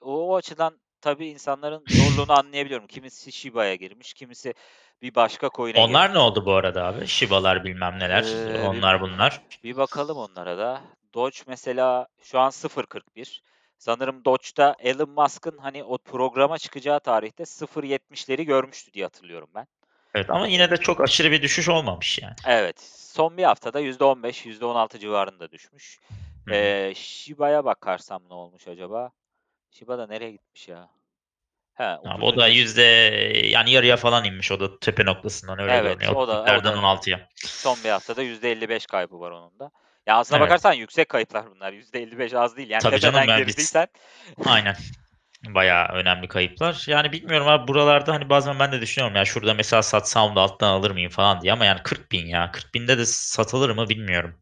o 0.00 0.28
o 0.28 0.36
açıdan 0.36 0.80
tabii 1.00 1.26
insanların 1.26 1.84
zorluğunu 1.88 2.38
anlayabiliyorum. 2.38 2.86
Kimisi 2.86 3.32
Shiba'ya 3.32 3.74
girmiş, 3.74 4.14
kimisi 4.14 4.54
bir 5.02 5.14
başka 5.14 5.50
coin'e 5.54 5.78
Onlar 5.80 6.06
girmiş. 6.06 6.14
ne 6.14 6.18
oldu 6.18 6.46
bu 6.46 6.52
arada 6.54 6.84
abi? 6.84 7.06
Shiba'lar 7.06 7.64
bilmem 7.64 7.98
neler, 7.98 8.24
bir 8.24 8.62
onlar 8.62 9.00
bunlar. 9.00 9.42
bir 9.64 9.76
bakalım 9.76 10.16
onlara 10.16 10.58
da. 10.58 10.80
Doge 11.14 11.38
mesela 11.46 12.06
şu 12.22 12.38
an 12.38 12.50
0.41. 12.50 13.40
Sanırım 13.78 14.24
Doge'da 14.24 14.76
Elon 14.78 15.10
Musk'ın 15.10 15.58
hani 15.58 15.84
o 15.84 15.98
programa 15.98 16.58
çıkacağı 16.58 17.00
tarihte 17.00 17.42
0.70'leri 17.42 18.44
görmüştü 18.44 18.92
diye 18.92 19.04
hatırlıyorum 19.04 19.48
ben. 19.54 19.66
Evet 20.16 20.30
ama 20.30 20.46
yine 20.48 20.70
de 20.70 20.76
çok 20.76 21.00
aşırı 21.00 21.30
bir 21.30 21.42
düşüş 21.42 21.68
olmamış 21.68 22.18
yani. 22.22 22.34
Evet. 22.46 22.80
Son 22.96 23.36
bir 23.36 23.44
haftada 23.44 23.80
%15, 23.80 24.46
%16 24.46 24.98
civarında 24.98 25.50
düşmüş. 25.50 25.98
Eee, 26.50 26.92
Shiba'ya 26.96 27.64
bakarsam 27.64 28.22
ne 28.28 28.34
olmuş 28.34 28.68
acaba? 28.68 29.10
Shiba 29.70 29.98
da 29.98 30.06
nereye 30.06 30.30
gitmiş 30.30 30.68
ya? 30.68 30.88
He, 31.74 31.84
Abi 31.84 32.24
o 32.24 32.36
da 32.36 32.48
30'uncu 32.48 32.52
yüzde 32.54 32.82
yani 33.46 33.70
yarıya 33.70 33.96
falan 33.96 34.24
inmiş 34.24 34.52
o 34.52 34.60
da 34.60 34.78
tepe 34.78 35.04
noktasından 35.04 35.58
öyle 35.58 35.72
Evet, 35.72 35.98
görünüyor. 35.98 36.12
o 36.22 36.28
da 36.28 36.32
o 36.32 36.44
32'lerden 36.44 36.72
da 36.74 36.78
16'ya. 36.78 37.28
son 37.34 37.78
bir 37.84 37.90
haftada 37.90 38.22
%55 38.22 38.86
kaybı 38.86 39.20
var 39.20 39.30
onun 39.30 39.58
da. 39.58 39.70
Ya 40.06 40.16
aslına 40.16 40.38
Evet. 40.38 40.46
bakarsan 40.46 40.72
yüksek 40.72 41.08
kayıplar 41.08 41.50
bunlar. 41.50 41.72
%55 41.72 42.34
az 42.34 42.56
değil. 42.56 42.70
Yani 42.70 42.82
Tabii 42.82 43.00
canım 43.00 43.22
biz 43.28 43.36
girdiysen 43.36 43.86
Aynen. 44.44 44.76
Bayağı 45.44 45.88
önemli 45.88 46.28
kayıplar. 46.28 46.84
Yani 46.86 47.12
bilmiyorum 47.12 47.48
abi 47.48 47.68
buralarda 47.68 48.14
hani 48.14 48.28
bazen 48.28 48.58
ben 48.58 48.72
de 48.72 48.80
düşünüyorum 48.80 49.16
ya 49.16 49.24
şurada 49.24 49.54
mesela 49.54 49.82
satsam 49.82 50.36
da 50.36 50.40
alttan 50.40 50.68
alır 50.68 50.90
mıyım 50.90 51.10
falan 51.10 51.40
diye 51.40 51.52
ama 51.52 51.64
yani 51.64 51.80
40.000 51.80 52.26
ya. 52.26 52.50
40.000'de 52.52 52.98
de 52.98 53.06
satılır 53.06 53.70
mı 53.70 53.88
bilmiyorum. 53.88 54.34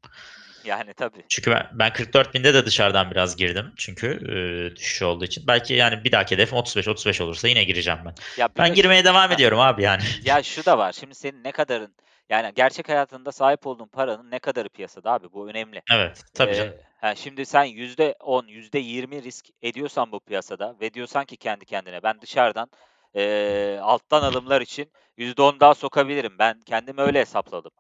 Yani 0.64 0.94
tabii. 0.94 1.24
Çünkü 1.28 1.50
ben 1.50 1.66
ben 1.72 1.90
44.000'de 1.90 2.54
de 2.54 2.66
dışarıdan 2.66 3.10
biraz 3.10 3.36
girdim. 3.36 3.72
Çünkü, 3.76 4.06
eee, 4.28 4.76
düşüş 4.76 5.02
olduğu 5.02 5.24
için. 5.24 5.46
Belki 5.46 5.74
yani 5.74 6.04
bir 6.04 6.12
dahaki 6.12 6.34
hedefim 6.34 6.58
35-35 6.58 7.22
olursa 7.22 7.48
yine 7.48 7.64
gireceğim 7.64 8.00
ben. 8.04 8.14
Ya 8.36 8.48
Ben 8.58 8.70
de 8.70 8.74
girmeye 8.74 9.04
devam 9.04 9.32
ediyorum 9.32 9.60
abi 9.60 9.82
yani. 9.82 10.02
Ya 10.24 10.42
şu 10.42 10.66
da 10.66 10.78
var. 10.78 10.92
Şimdi 10.92 11.14
senin 11.14 11.44
ne 11.44 11.52
kadarın 11.52 11.94
yani 12.30 12.52
gerçek 12.54 12.88
hayatında 12.88 13.32
sahip 13.32 13.66
olduğun 13.66 13.88
paranın 13.88 14.30
ne 14.30 14.38
kadarı 14.38 14.68
piyasada 14.68 15.12
abi 15.12 15.32
bu 15.32 15.50
önemli. 15.50 15.82
Evet, 15.92 16.22
tabii 16.34 16.54
canım. 16.54 16.74
Ha, 17.04 17.14
şimdi 17.14 17.46
sen 17.46 17.64
%10, 17.64 18.46
%20 18.48 19.22
risk 19.22 19.46
ediyorsan 19.62 20.12
bu 20.12 20.20
piyasada 20.20 20.76
ve 20.80 20.94
diyorsan 20.94 21.24
ki 21.24 21.36
kendi 21.36 21.64
kendine 21.66 22.02
ben 22.02 22.20
dışarıdan, 22.20 22.68
eee, 23.14 23.78
alttan 23.82 24.22
alımlar 24.22 24.60
için 24.60 24.92
%10 25.16 25.60
daha 25.60 25.74
sokabilirim. 25.74 26.38
Ben 26.38 26.60
kendim 26.60 26.98
öyle 26.98 27.20
hesapladım. 27.20 27.70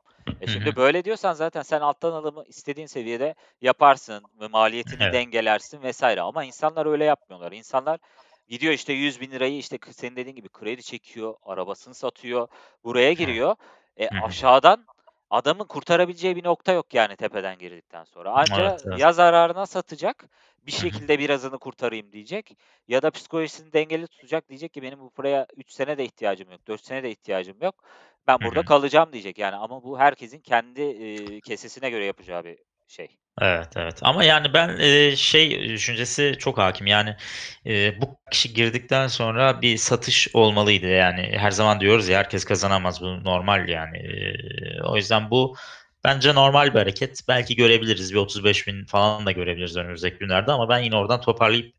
E, 0.40 0.46
şimdi 0.46 0.76
böyle 0.76 1.04
diyorsan 1.04 1.32
zaten 1.32 1.62
sen 1.62 1.80
alttan 1.80 2.12
alımı 2.12 2.44
istediğin 2.46 2.86
seviyede 2.86 3.34
yaparsın 3.60 4.24
ve 4.40 4.48
maliyetini 4.48 5.00
Evet. 5.00 5.12
dengelersin 5.12 5.80
vs. 5.90 6.02
ama 6.02 6.44
insanlar 6.44 6.86
öyle 6.86 7.04
yapmıyorlar. 7.04 7.52
İnsanlar 7.52 8.00
gidiyor 8.48 8.72
işte 8.72 8.92
$100.000'yi 8.92 9.58
işte 9.58 9.78
k 9.78 9.92
senin 9.92 10.16
dediğin 10.16 10.36
gibi 10.36 10.48
kredi 10.48 10.82
çekiyor, 10.82 11.34
arabasını 11.42 11.94
satıyor, 11.94 12.48
buraya 12.84 13.12
giriyor. 13.12 13.56
E, 14.00 14.08
aşağıdan 14.18 14.86
adamın 15.34 15.66
kurtarabileceği 15.66 16.36
bir 16.36 16.44
nokta 16.44 16.72
yok 16.72 16.94
yani 16.94 17.16
tepeden 17.16 17.58
girdikten 17.58 18.04
sonra. 18.04 18.32
Anca 18.32 18.62
Evet, 18.62 18.82
evet. 18.86 19.00
ya 19.00 19.12
zararına 19.12 19.66
satacak, 19.66 20.24
bir 20.62 20.72
şekilde 20.72 21.18
birazını 21.18 21.58
kurtarayım 21.58 22.12
diyecek 22.12 22.56
ya 22.88 23.02
da 23.02 23.10
psikolojisini 23.10 23.72
dengeli 23.72 24.06
tutacak. 24.08 24.48
Diyecek 24.48 24.72
ki 24.74 24.82
benim 24.82 25.00
bu 25.00 25.10
paraya 25.10 25.46
3 25.56 25.72
sene 25.72 25.98
de 25.98 26.04
ihtiyacım 26.04 26.50
yok, 26.50 26.66
4 26.68 26.84
sene 26.86 27.02
de 27.02 27.10
ihtiyacım 27.10 27.56
yok. 27.62 27.84
Ben 28.26 28.42
burada 28.44 28.62
kalacağım 28.62 29.12
diyecek 29.12 29.38
yani 29.38 29.56
ama 29.56 29.82
bu 29.84 29.98
herkesin 29.98 30.40
kendi, 30.40 30.82
eee, 30.82 31.40
kesesine 31.40 31.90
göre 31.90 32.04
yapacağı 32.04 32.44
bir 32.44 32.58
şey. 32.88 33.18
Evet, 33.40 33.68
evet 33.76 33.98
ama 34.02 34.24
yani 34.24 34.54
ben, 34.54 34.76
eee, 34.78 35.16
şey 35.16 35.68
düşüncesi 35.68 36.36
çok 36.38 36.58
hâkim 36.58 36.86
yani, 36.86 37.16
eee, 37.64 37.98
bu 38.00 38.18
kişi 38.30 38.54
girdikten 38.54 39.06
sonra 39.06 39.62
bir 39.62 39.76
satış 39.76 40.28
olmalıydı. 40.34 40.86
Yani 40.86 41.22
her 41.38 41.50
zaman 41.50 41.80
diyoruz 41.80 42.08
ya 42.08 42.18
herkes 42.18 42.44
kazanamaz. 42.44 43.00
Bu 43.00 43.24
normal 43.24 43.68
yani. 43.68 43.98
Eee, 43.98 44.80
o 44.84 44.96
yüzden 44.96 45.30
bu 45.30 45.56
bence 46.04 46.34
normal 46.34 46.74
bir 46.74 46.78
hareket. 46.78 47.20
Belki 47.28 47.56
görebiliriz. 47.56 48.12
Bir 48.12 48.18
35.000 48.18 48.84
falan 48.86 49.26
da 49.26 49.32
görebiliriz 49.32 49.76
önümüzdeki 49.76 50.18
günlerde 50.18 50.52
ama 50.52 50.68
ben 50.68 50.78
yine 50.78 50.96
oradan 50.96 51.20
toparlayıp. 51.20 51.74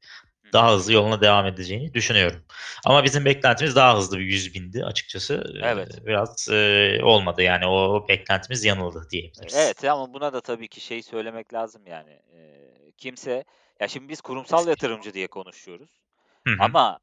Daha 0.56 0.74
hızlı 0.74 0.94
yoluna 0.94 1.22
devam 1.22 1.46
edeceğini 1.46 1.94
düşünüyorum. 1.94 2.44
Ama 2.86 3.04
bizim 3.04 3.26
beklentimiz 3.26 3.76
daha 3.76 3.98
hızlı 3.98 4.20
bir 4.20 4.26
100.000'di 4.26 4.86
açıkçası. 4.86 5.44
Eee, 5.56 5.62
Evet. 5.64 6.06
biraz, 6.06 6.48
eee, 6.52 7.00
olmadı 7.04 7.42
yani 7.42 7.68
o 7.68 8.06
beklentimiz 8.10 8.66
yanıldı 8.66 9.08
diyebiliriz. 9.12 9.56
Evet 9.56 9.84
ama 9.86 10.14
buna 10.14 10.34
da 10.34 10.42
tabii 10.42 10.68
ki 10.68 10.82
şeyi 10.82 11.04
söylemek 11.04 11.54
lazım 11.54 11.82
yani, 11.88 12.20
eee, 12.34 12.92
kimse 12.98 13.44
ya 13.80 13.88
şimdi 13.88 14.10
biz 14.10 14.22
kurumsal 14.22 14.68
yatırımcı 14.68 15.14
diye 15.14 15.28
konuşuyoruz 15.28 15.90
Hı 16.48 16.52
hı. 16.54 16.58
ama, 16.60 17.00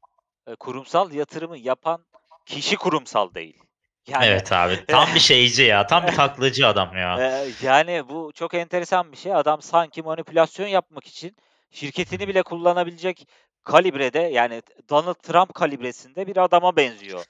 eee, 0.47 0.55
kurumsal 0.55 1.11
yatırımı 1.13 1.57
yapan 1.57 2.05
kişi 2.45 2.75
kurumsal 2.75 3.33
değil. 3.33 3.63
Yani, 4.07 4.25
Evet 4.25 4.51
abi. 4.51 4.85
Tam 4.87 5.15
bir 5.15 5.19
şeyci 5.19 5.63
ya. 5.63 5.85
Tam 5.87 6.07
bir 6.07 6.11
taklacı 6.15 6.67
adam 6.67 6.97
ya. 6.97 7.17
eee, 7.17 7.53
yani 7.61 8.09
bu 8.09 8.31
çok 8.35 8.53
enteresan 8.53 9.11
bir 9.11 9.17
şey. 9.17 9.35
Adam 9.35 9.61
sanki 9.61 10.01
manipülasyon 10.01 10.67
yapmak 10.67 11.07
için 11.07 11.35
şirketini 11.71 12.27
bile 12.27 12.43
kullanabilecek 12.43 13.27
kalibrede 13.63 14.19
yani 14.19 14.61
Donald 14.89 15.13
Trump 15.15 15.53
kalibresinde 15.53 16.27
bir 16.27 16.37
adama 16.37 16.75
benziyor. 16.75 17.25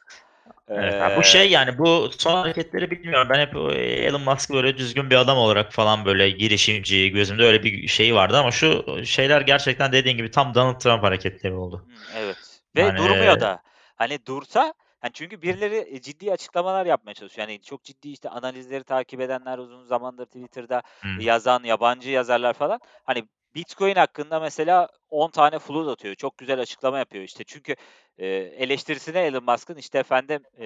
Evet 0.69 1.01
abi. 1.01 1.17
Bu 1.17 1.23
şey 1.23 1.51
yani 1.51 1.77
bu 1.77 2.09
son 2.17 2.33
hareketleri 2.33 2.91
bilmiyorum. 2.91 3.27
Ben 3.29 3.39
hep 3.39 3.55
Elon 3.77 4.21
Musk'ı 4.21 4.53
böyle 4.53 4.77
düzgün 4.77 5.09
bir 5.09 5.15
adam 5.15 5.37
olarak 5.37 5.73
falan 5.73 6.05
böyle 6.05 6.29
girişimci, 6.29 7.11
gözümde 7.11 7.43
öyle 7.43 7.63
bir 7.63 7.87
şeyi 7.87 8.15
vardı 8.15 8.37
ama 8.37 8.51
şu 8.51 8.85
şeyler 9.05 9.41
gerçekten 9.41 9.91
dediğin 9.91 10.17
gibi 10.17 10.31
tam 10.31 10.55
Donald 10.55 10.79
Trump 10.79 11.03
hareketleri 11.03 11.53
oldu. 11.53 11.85
Evet 12.15 12.61
ve 12.75 12.81
Yani, 12.81 12.97
durmuyor 12.97 13.39
da. 13.39 13.61
Hani 13.95 14.25
dursa, 14.25 14.73
hani 15.01 15.11
çünkü 15.13 15.41
birileri, 15.41 15.75
eee, 15.75 16.01
ciddi 16.01 16.31
açıklamalar 16.31 16.85
yapmaya 16.85 17.13
çalışıyor. 17.13 17.47
Hani 17.47 17.61
çok 17.61 17.83
ciddi 17.83 18.09
işte 18.09 18.29
analizleri 18.29 18.83
takip 18.83 19.21
edenler, 19.21 19.57
uzun 19.57 19.83
zamandır 19.83 20.25
Twitter'da 20.25 20.81
Hımm. 21.01 21.19
yazan 21.19 21.63
yabancı 21.63 22.09
yazarlar 22.09 22.53
falan, 22.53 22.79
hani 23.03 23.23
Bitcoin 23.55 23.95
hakkında 23.95 24.39
mesela 24.39 24.89
10 25.09 25.29
tane 25.29 25.59
flood 25.59 25.87
atıyor. 25.87 26.15
Çok 26.15 26.37
güzel 26.37 26.59
açıklama 26.59 26.97
yapıyor 26.97 27.23
işte. 27.23 27.43
Çünkü 27.43 27.75
e, 28.17 28.27
eleştirisine 28.35 29.19
Elon 29.19 29.43
Musk'ın 29.43 29.75
işte 29.75 29.99
efendim 29.99 30.43
e, 30.59 30.65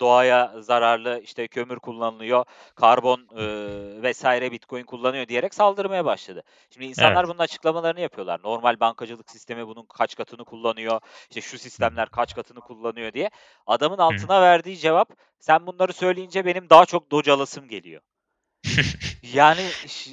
doğaya 0.00 0.54
zararlı 0.60 1.20
işte 1.24 1.48
kömür 1.48 1.76
kullanılıyor, 1.76 2.44
karbon 2.74 3.28
e, 3.36 3.44
vesaire 4.02 4.52
Bitcoin 4.52 4.84
kullanıyor 4.84 5.28
diyerek 5.28 5.54
saldırmaya 5.54 6.04
başladı. 6.04 6.42
Şimdi 6.70 6.86
insanlar 6.86 7.24
Evet. 7.24 7.28
bunun 7.28 7.38
açıklamalarını 7.38 8.00
yapıyorlar. 8.00 8.40
Normal 8.44 8.80
bankacılık 8.80 9.30
sistemi 9.30 9.66
bunun 9.66 9.86
kaç 9.86 10.16
katını 10.16 10.44
kullanıyor, 10.44 11.00
işte 11.30 11.40
şu 11.40 11.58
sistemler 11.58 12.08
kaç 12.08 12.34
katını 12.34 12.60
kullanıyor 12.60 13.12
diye. 13.12 13.30
Adamın 13.66 13.98
altına 13.98 14.42
verdiği 14.42 14.78
cevap 14.78 15.10
sen 15.38 15.66
bunları 15.66 15.92
söyleyince 15.92 16.44
benim 16.46 16.70
daha 16.70 16.86
çok 16.86 17.10
Doge 17.10 17.32
alasım 17.32 17.68
geliyor. 17.68 18.02
Yani 19.34 19.60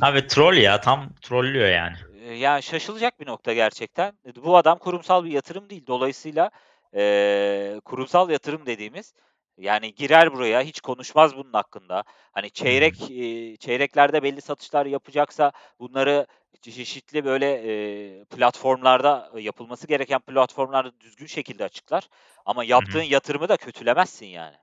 Abi 0.01 0.27
troll 0.27 0.57
ya 0.57 0.81
tam 0.81 1.09
trollüyor 1.21 1.69
yani. 1.69 1.95
Yani 2.33 2.63
şaşılacak 2.63 3.19
bir 3.19 3.27
nokta 3.27 3.53
gerçekten. 3.53 4.13
Bu 4.35 4.57
adam 4.57 4.77
kurumsal 4.79 5.25
bir 5.25 5.31
yatırım 5.31 5.69
değil. 5.69 5.87
Dolayısıyla 5.87 6.51
eee, 6.93 7.81
kurumsal 7.85 8.29
yatırım 8.29 8.65
dediğimiz 8.65 9.13
yani 9.57 9.93
girer 9.95 10.33
buraya 10.33 10.61
hiç 10.61 10.81
konuşmaz 10.81 11.35
bunun 11.37 11.53
hakkında. 11.53 12.03
Hani 12.31 12.51
çeyrek 12.51 13.09
eee, 13.09 13.57
çeyreklerde 13.57 14.23
belli 14.23 14.41
satışlar 14.41 14.85
yapacaksa 14.85 15.51
bunları 15.79 16.27
çeşitli 16.61 17.25
böyle 17.25 17.63
eee, 17.63 18.25
platformlarda 18.25 19.31
yapılması 19.39 19.87
gereken 19.87 20.19
platformlarda 20.19 20.99
düzgün 20.99 21.25
şekilde 21.25 21.63
açıklar. 21.63 22.07
Ama 22.45 22.63
yaptığın 22.63 23.01
yatırımı 23.01 23.49
da 23.49 23.57
kötülemezsin 23.57 24.25
yani. 24.25 24.55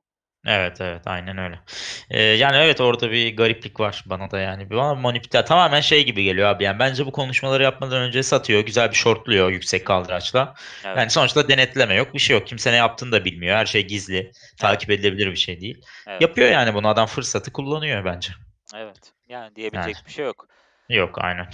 Evet 0.47 0.81
evet 0.81 1.03
aynen 1.07 1.39
öyle. 1.39 1.61
Ee, 2.11 2.23
yani 2.23 2.57
evet 2.57 2.81
orada 2.81 3.11
bir 3.11 3.37
gariplik 3.37 3.81
var 3.81 4.05
bana 4.07 4.31
da 4.31 4.39
yani. 4.39 4.71
Bana 4.71 4.95
manipüle 4.95 5.45
tamamen 5.45 5.81
şey 5.81 6.05
gibi 6.05 6.25
geliyor 6.25 6.49
abi 6.49 6.65
yani 6.65 6.79
bence 6.79 7.07
bu 7.07 7.13
konuşmaları 7.13 7.63
yapmadan 7.63 8.03
önce 8.03 8.23
satıyor 8.23 8.61
güzel 8.61 8.91
bir 8.91 8.97
shortluyor 8.97 9.51
yüksek 9.51 9.87
kaldıraçla. 9.87 10.55
Evet. 10.85 10.97
Yani 10.97 11.11
sonuçta 11.11 11.49
denetleme 11.49 11.95
yok 11.95 12.15
bir 12.15 12.19
şey 12.19 12.37
yok. 12.37 12.47
Kimse 12.47 12.73
ne 12.73 12.77
yaptığını 12.77 13.13
da 13.13 13.25
bilmiyor. 13.25 13.57
Her 13.57 13.67
şey 13.67 13.87
gizli. 13.87 14.33
Takip 14.59 14.91
edilebilir 14.91 15.31
bir 15.31 15.37
şey 15.37 15.61
değil. 15.61 15.83
Evet. 16.07 16.23
Yapıyor 16.23 16.51
yani 16.51 16.75
bunu 16.75 16.89
adam 16.89 17.07
fırsatı 17.07 17.53
kullanıyor 17.53 18.05
bence. 18.05 18.33
Evet. 18.75 19.13
Yani 19.29 19.57
diyebilecek 19.57 19.97
bir 20.07 20.13
şey 20.13 20.25
yok. 20.25 20.47
Yok 20.89 21.19
aynen. 21.19 21.47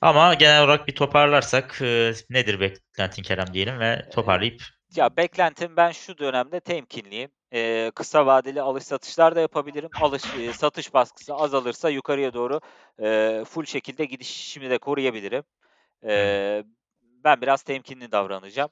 Ama 0.00 0.34
genel 0.34 0.62
olarak 0.64 0.88
bir 0.88 0.94
toparlarsak 0.94 1.78
e, 1.82 2.12
nedir 2.30 2.60
beklentin 2.60 3.22
Kerem 3.22 3.54
diyelim 3.54 3.80
ve 3.80 4.08
toparlayıp 4.12 4.62
Ya 4.96 5.16
beklentim 5.16 5.76
ben 5.76 5.92
şu 5.92 6.18
dönemde 6.18 6.60
temkinliyim. 6.60 7.30
Eee, 7.52 7.90
kısa 7.94 8.26
vadeli 8.26 8.62
alış 8.62 8.84
satışlar 8.84 9.36
da 9.36 9.40
yapabilirim. 9.40 9.90
Alış 9.94 10.34
eee, 10.34 10.52
satış 10.52 10.94
baskısı 10.94 11.34
azalırsa 11.34 11.90
yukarıya 11.90 12.34
doğru 12.34 12.60
eee, 13.02 13.44
full 13.44 13.64
şekilde 13.64 14.04
gidişimi 14.04 14.70
de 14.70 14.78
koruyabilirim. 14.78 15.44
Eee, 16.04 16.64
ben 17.24 17.40
biraz 17.42 17.62
temkinli 17.62 18.12
davranacağım 18.12 18.70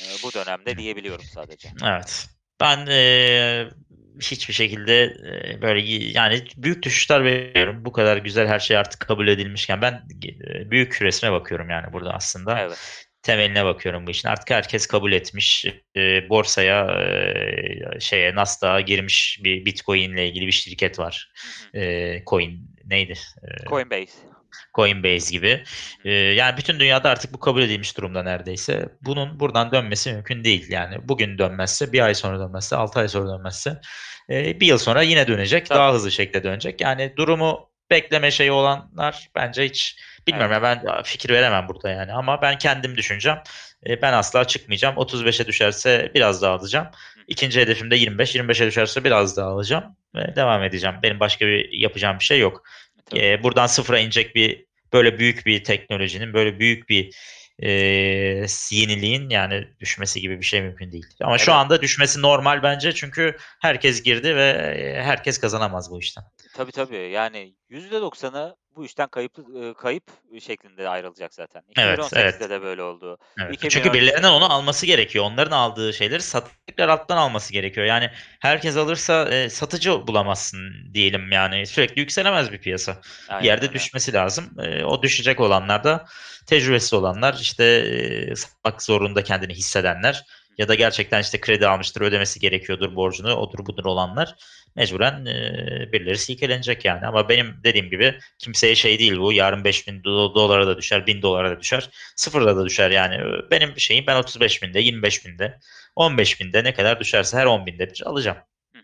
eee, 0.00 0.06
bu 0.22 0.34
dönemde 0.34 0.76
diyebiliyorum 0.76 1.28
sadece. 1.28 1.68
Evet. 1.84 2.26
Ben 2.60 2.86
eee, 2.86 3.70
hiçbir 4.22 4.54
şekilde 4.54 5.04
eee, 5.06 5.58
böyle 5.62 5.80
yani 6.18 6.44
büyük 6.56 6.82
düşüşler 6.82 7.24
bekliyorum. 7.24 7.84
Bu 7.84 7.92
kadar 7.92 8.16
güzel 8.16 8.46
her 8.48 8.58
şey 8.58 8.76
artık 8.76 9.00
kabul 9.00 9.28
edilmişken 9.28 9.82
ben 9.82 10.02
eee, 10.22 10.70
büyük 10.70 11.02
resme 11.02 11.32
bakıyorum 11.32 11.70
yani 11.70 11.92
burada 11.92 12.10
aslında. 12.14 12.60
Evet. 12.60 13.06
Temeline 13.26 13.64
bakıyorum 13.64 14.06
bu 14.06 14.10
işin. 14.10 14.28
Artık 14.28 14.50
herkes 14.50 14.86
kabul 14.86 15.12
etmiş. 15.12 15.64
Eee, 15.94 16.26
borsaya 16.30 16.86
eee, 17.00 18.00
şeye 18.00 18.34
Nasdaq'a 18.34 18.80
girmiş 18.80 19.40
bir 19.44 19.64
Bitcoin 19.64 20.12
ile 20.12 20.28
ilgili 20.28 20.46
bir 20.46 20.52
şirket 20.52 20.98
var. 20.98 21.32
Eee, 21.74 22.22
coin 22.26 22.70
neydi? 22.84 23.14
Eee, 23.42 23.64
Coinbase. 23.68 24.12
Coinbase 24.74 25.32
gibi. 25.32 25.62
Ee, 26.04 26.10
yani 26.12 26.56
bütün 26.56 26.80
dünyada 26.80 27.10
artık 27.10 27.32
bu 27.32 27.40
kabul 27.40 27.62
edilmiş 27.62 27.96
durumda 27.96 28.22
neredeyse. 28.22 28.88
Bunun 29.02 29.40
buradan 29.40 29.72
dönmesi 29.72 30.12
mümkün 30.12 30.44
değil. 30.44 30.70
Yani 30.70 30.96
bugün 31.08 31.38
dönmezse, 31.38 31.92
bir 31.92 32.00
ay 32.00 32.14
sonra 32.14 32.38
dönmezse, 32.38 32.76
altı 32.76 33.00
ay 33.00 33.08
sonra 33.08 33.38
dönmezse, 33.38 33.80
e, 34.30 34.60
bir 34.60 34.66
yıl 34.66 34.78
sonra 34.78 35.02
yine 35.02 35.26
dönecek. 35.26 35.66
Tabii. 35.66 35.78
Daha 35.78 35.92
hızlı 35.92 36.12
şekilde 36.12 36.44
dönecek. 36.44 36.80
Yani 36.80 37.12
durumu 37.16 37.70
bekleme 37.90 38.30
şeyi 38.30 38.52
olanlar 38.52 39.28
bence 39.34 39.64
hiç 39.64 39.96
bilmiyorum 40.26 40.52
ya 40.52 40.62
ben 40.62 41.02
fikir 41.02 41.30
veremem 41.30 41.68
burada 41.68 41.90
yani 41.90 42.12
ama 42.12 42.42
ben 42.42 42.58
kendim 42.58 42.96
düşüneceğim. 42.96 43.38
E, 43.86 44.02
ben 44.02 44.12
asla 44.12 44.44
çıkmayacağım. 44.44 44.96
35'e 44.96 45.46
düşerse 45.46 46.10
biraz 46.14 46.42
daha 46.42 46.52
alacağım. 46.52 46.86
İkinci 47.28 47.60
hedefim 47.60 47.90
de 47.90 47.96
25. 47.96 48.36
25'e 48.36 48.66
düşerse 48.66 49.04
biraz 49.04 49.36
daha 49.36 49.48
alacağım 49.48 49.84
ve 50.14 50.36
devam 50.36 50.62
edeceğim. 50.62 50.96
Benim 51.02 51.20
başka 51.20 51.46
bir 51.46 51.72
yapacağım 51.72 52.18
bir 52.18 52.24
şey 52.24 52.38
yok. 52.38 52.62
Tabii. 53.10 53.26
E, 53.26 53.42
buradan 53.42 53.66
sıfıra 53.66 53.98
inecek 53.98 54.34
bir 54.34 54.66
böyle 54.92 55.18
büyük 55.18 55.46
bir 55.46 55.64
teknolojinin 55.64 56.34
böyle 56.34 56.58
büyük 56.58 56.88
bir 56.88 57.14
e, 57.62 57.70
yeniliğin 58.70 59.30
yani 59.30 59.68
düşmesi 59.80 60.20
gibi 60.20 60.40
bir 60.40 60.44
şey 60.44 60.62
mümkün 60.62 60.92
değil. 60.92 61.06
Ama 61.22 61.38
şu 61.38 61.50
Evet. 61.50 61.60
anda 61.60 61.82
düşmesi 61.82 62.22
normal 62.22 62.62
bence 62.62 62.92
çünkü 62.92 63.36
herkes 63.60 64.02
girdi 64.02 64.36
ve 64.36 64.48
e, 64.78 65.02
herkes 65.02 65.38
kazanamaz 65.38 65.90
bu 65.90 66.00
işten. 66.00 66.24
Tabii 66.56 66.72
tabii. 66.72 66.96
Yani 66.96 67.54
%90'ı 67.70 68.56
bu 68.76 68.84
işten 68.84 69.08
kayıp 69.08 69.32
kayıp 69.78 70.04
şeklinde 70.40 70.88
ayrılacak 70.88 71.34
zaten. 71.34 71.62
Evet, 71.78 71.98
2018'de 71.98 72.20
evet. 72.20 72.40
de 72.40 72.62
böyle 72.62 72.82
oldu. 72.82 73.18
Evet. 73.40 73.54
2013'te 73.54 73.68
Çünkü 73.68 73.92
birilerinden 73.92 74.22
de 74.22 74.28
onu 74.28 74.52
alması 74.52 74.86
gerekiyor. 74.86 75.24
Onların 75.24 75.56
aldığı 75.56 75.94
şeyleri 75.94 76.22
sattıklar 76.22 76.88
alttan 76.88 77.16
alması 77.16 77.52
gerekiyor. 77.52 77.86
Yani 77.86 78.10
herkes 78.40 78.76
alırsa 78.76 79.28
e, 79.28 79.50
satıcı 79.50 80.06
bulamazsın 80.06 80.60
diyelim 80.94 81.32
yani. 81.32 81.66
Sürekli 81.66 82.00
yükselemez 82.00 82.52
bir 82.52 82.58
piyasa. 82.58 83.00
Bir 83.28 83.34
Aynen 83.34 83.46
yerde 83.46 83.66
öyle. 83.66 83.74
düşmesi 83.74 84.12
lazım. 84.12 84.44
E, 84.62 84.84
o 84.84 85.02
düşecek 85.02 85.40
olanlar 85.40 85.84
da 85.84 86.06
tecrübesi 86.46 86.96
olanlar 86.96 87.34
işte 87.40 87.64
e, 87.64 88.36
satmak 88.36 88.82
zorunda 88.82 89.24
kendini 89.24 89.54
hissedenler 89.54 90.24
ya 90.58 90.68
da 90.68 90.74
gerçekten 90.74 91.20
işte 91.20 91.40
kredi 91.40 91.66
almıştır 91.68 92.00
ödemesi 92.00 92.40
gerekiyordur 92.40 92.94
borcunu 92.96 93.34
odur 93.34 93.66
budur 93.66 93.84
olanlar 93.84 94.34
mecburen 94.76 95.26
e, 95.26 95.92
birileri 95.92 96.18
silkelenecek 96.18 96.84
yani. 96.84 97.06
Ama 97.06 97.28
benim 97.28 97.60
dediğim 97.64 97.90
gibi 97.90 98.18
kimseye 98.38 98.74
şey 98.74 98.98
değil 98.98 99.18
bu. 99.18 99.32
Yarın 99.32 99.64
5000 99.64 100.00
do- 100.02 100.34
dolara 100.34 100.66
da 100.66 100.78
düşer, 100.78 101.06
1000 101.06 101.22
dolara 101.22 101.50
da 101.50 101.60
düşer, 101.60 101.90
sıfırda 102.16 102.56
da 102.56 102.64
düşer 102.64 102.90
yani. 102.90 103.40
Benim 103.50 103.80
şeyim 103.80 104.06
ben 104.06 104.16
35 104.16 104.62
binde, 104.62 104.80
25 104.80 105.26
binde, 105.26 105.58
15 105.96 106.40
binde 106.40 106.64
ne 106.64 106.74
kadar 106.74 107.00
düşerse 107.00 107.36
her 107.36 107.46
10 107.46 107.66
binde 107.66 107.90
bir 107.90 108.02
alacağım. 108.06 108.38
Hı. 108.74 108.80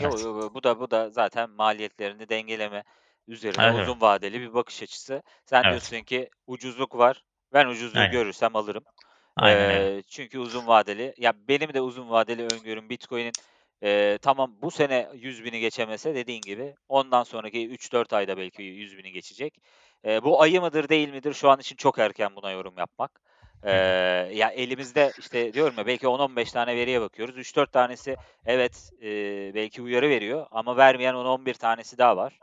Yo, 0.00 0.08
Evet. 0.08 0.20
yo, 0.20 0.40
yo, 0.40 0.54
bu 0.54 0.62
da 0.62 0.80
bu 0.80 0.90
da 0.90 1.10
zaten 1.10 1.50
maliyetlerini 1.50 2.28
dengeleme 2.28 2.84
üzerine 3.28 3.62
evet. 3.62 3.88
uzun 3.88 4.00
vadeli 4.00 4.40
bir 4.40 4.54
bakış 4.54 4.82
açısı. 4.82 5.22
Sen 5.44 5.62
Evet. 5.64 5.70
diyorsun 5.70 6.04
ki 6.04 6.30
ucuzluk 6.46 6.94
var. 6.94 7.24
Ben 7.52 7.66
ucuzluğu 7.66 7.98
Aynen. 7.98 8.12
görürsem 8.12 8.56
alırım. 8.56 8.84
Aynen 9.38 9.70
öyle. 9.70 9.90
Eee, 9.96 10.02
çünkü 10.08 10.38
uzun 10.38 10.66
vadeli 10.66 11.14
ya 11.18 11.32
benim 11.48 11.74
de 11.74 11.80
uzun 11.80 12.10
vadeli 12.10 12.46
öngörüm 12.48 12.90
Bitcoin'in 12.90 13.34
eee, 13.82 14.18
tamam 14.22 14.62
bu 14.62 14.70
sene 14.70 15.10
100.000'i 15.14 15.60
geçemese 15.60 16.14
dediğin 16.14 16.44
gibi 16.44 16.76
ondan 16.88 17.22
sonraki 17.22 17.68
3-4 17.68 18.12
ayda 18.12 18.36
belki 18.36 18.62
100.000'i 18.62 19.12
geçecek. 19.12 19.58
Eee, 20.04 20.20
bu 20.24 20.42
ayı 20.42 20.60
mıdır 20.60 20.88
değil 20.88 21.08
midir 21.10 21.32
şu 21.34 21.50
an 21.50 21.60
için 21.60 21.76
çok 21.76 21.98
erken 21.98 22.36
buna 22.36 22.50
yorum 22.50 22.78
yapmak. 22.78 23.20
Hı 23.70 23.74
hı. 23.76 23.98
Eee, 23.98 24.30
ya 24.34 24.50
elimizde 24.50 25.12
işte 25.16 25.54
diyorum 25.54 25.78
ya 25.78 25.86
belki 25.86 26.08
10-15 26.08 26.52
tane 26.52 26.76
veriye 26.76 27.00
bakıyoruz. 27.00 27.38
3-4 27.38 27.72
tanesi 27.72 28.16
evet 28.46 28.90
eee, 29.00 29.52
belki 29.54 29.82
uyarı 29.82 30.08
veriyor 30.08 30.46
ama 30.50 30.76
vermeyen 30.76 31.14
10-11 31.14 31.54
tanesi 31.54 31.98
daha 31.98 32.16
var. 32.16 32.40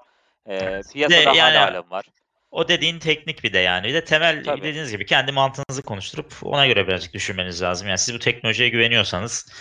Eee, 0.50 0.54
Evet. 0.62 0.96
Bir 1.00 1.10
de 1.10 1.16
piyasada 1.16 1.36
yani 1.36 1.58
hala 1.58 1.64
alım 1.64 1.90
var. 1.92 2.06
O 2.52 2.68
dediğin 2.68 3.00
teknik 3.00 3.44
bir 3.44 3.54
de 3.54 3.60
yani. 3.60 3.88
Bir 3.88 3.94
de 3.94 4.04
temel 4.04 4.44
Tabii. 4.44 4.62
dediğiniz 4.62 4.92
gibi 4.92 5.06
kendi 5.06 5.32
mantığınızı 5.32 5.82
konuşturup 5.82 6.34
ona 6.42 6.68
göre 6.68 6.88
birazcık 6.88 7.14
düşünmeniz 7.14 7.62
lazım. 7.62 7.88
Yani 7.88 7.98
siz 7.98 8.16
bu 8.16 8.20
teknolojiye 8.20 8.70
güveniyorsanız 8.70 9.52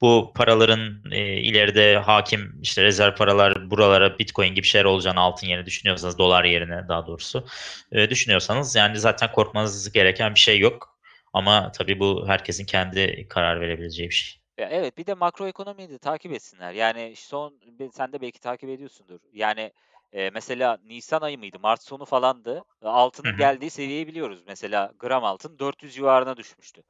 bu 0.00 0.32
paraların 0.34 1.02
e, 1.10 1.40
ileride 1.40 1.96
hakim 1.96 2.60
işte 2.62 2.82
rezerv 2.82 3.14
paralar 3.14 3.70
buralara 3.70 4.18
bitcoin 4.18 4.54
gibi 4.54 4.66
şeyler 4.66 4.84
olacağını 4.84 5.20
altın 5.20 5.46
yerine 5.46 5.66
düşünüyorsanız 5.66 6.18
dolar 6.18 6.44
yerine 6.44 6.88
daha 6.88 7.06
doğrusu 7.06 7.46
e, 7.92 8.10
düşünüyorsanız 8.10 8.76
yani 8.76 8.98
zaten 8.98 9.32
korkmanız 9.32 9.92
gereken 9.92 10.34
bir 10.34 10.40
şey 10.40 10.58
yok. 10.58 10.94
Ama 11.32 11.72
tabii 11.72 12.00
bu 12.00 12.24
herkesin 12.28 12.64
kendi 12.64 13.28
karar 13.28 13.60
verebileceği 13.60 14.08
bir 14.08 14.14
şey. 14.14 14.40
Ya, 14.58 14.68
evet, 14.70 14.98
bir 14.98 15.06
de 15.06 15.14
makroekonomiyi 15.14 15.90
de 15.90 15.98
takip 15.98 16.32
etsinler. 16.32 16.72
Yani 16.72 17.14
son 17.16 17.54
sen 17.92 18.12
de 18.12 18.20
belki 18.20 18.40
takip 18.40 18.70
ediyorsundur. 18.70 19.20
Yani, 19.32 19.72
eee, 20.14 20.30
mesela 20.30 20.78
nisan 20.84 21.20
ayı 21.20 21.38
mıydı, 21.38 21.58
mart 21.58 21.82
sonu 21.82 22.04
falandı. 22.04 22.64
Altının 22.82 23.32
hı. 23.32 23.36
geldiği 23.36 23.70
seviyeyi 23.70 24.06
biliyoruz. 24.06 24.42
Mesela 24.46 24.92
gram 24.98 25.24
altın 25.24 25.58
400 25.58 25.94
civarına 25.94 26.36
düşmüştü. 26.36 26.82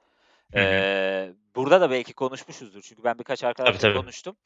Hı 0.55 0.61
burada 1.57 1.81
da 1.81 1.91
belki 1.91 2.13
konuşmuşuzdur. 2.13 2.83
Çünkü 2.83 3.05
ben 3.05 3.19
birkaç 3.19 3.45
arkadaşla 3.45 3.93
konuştum. 3.93 4.37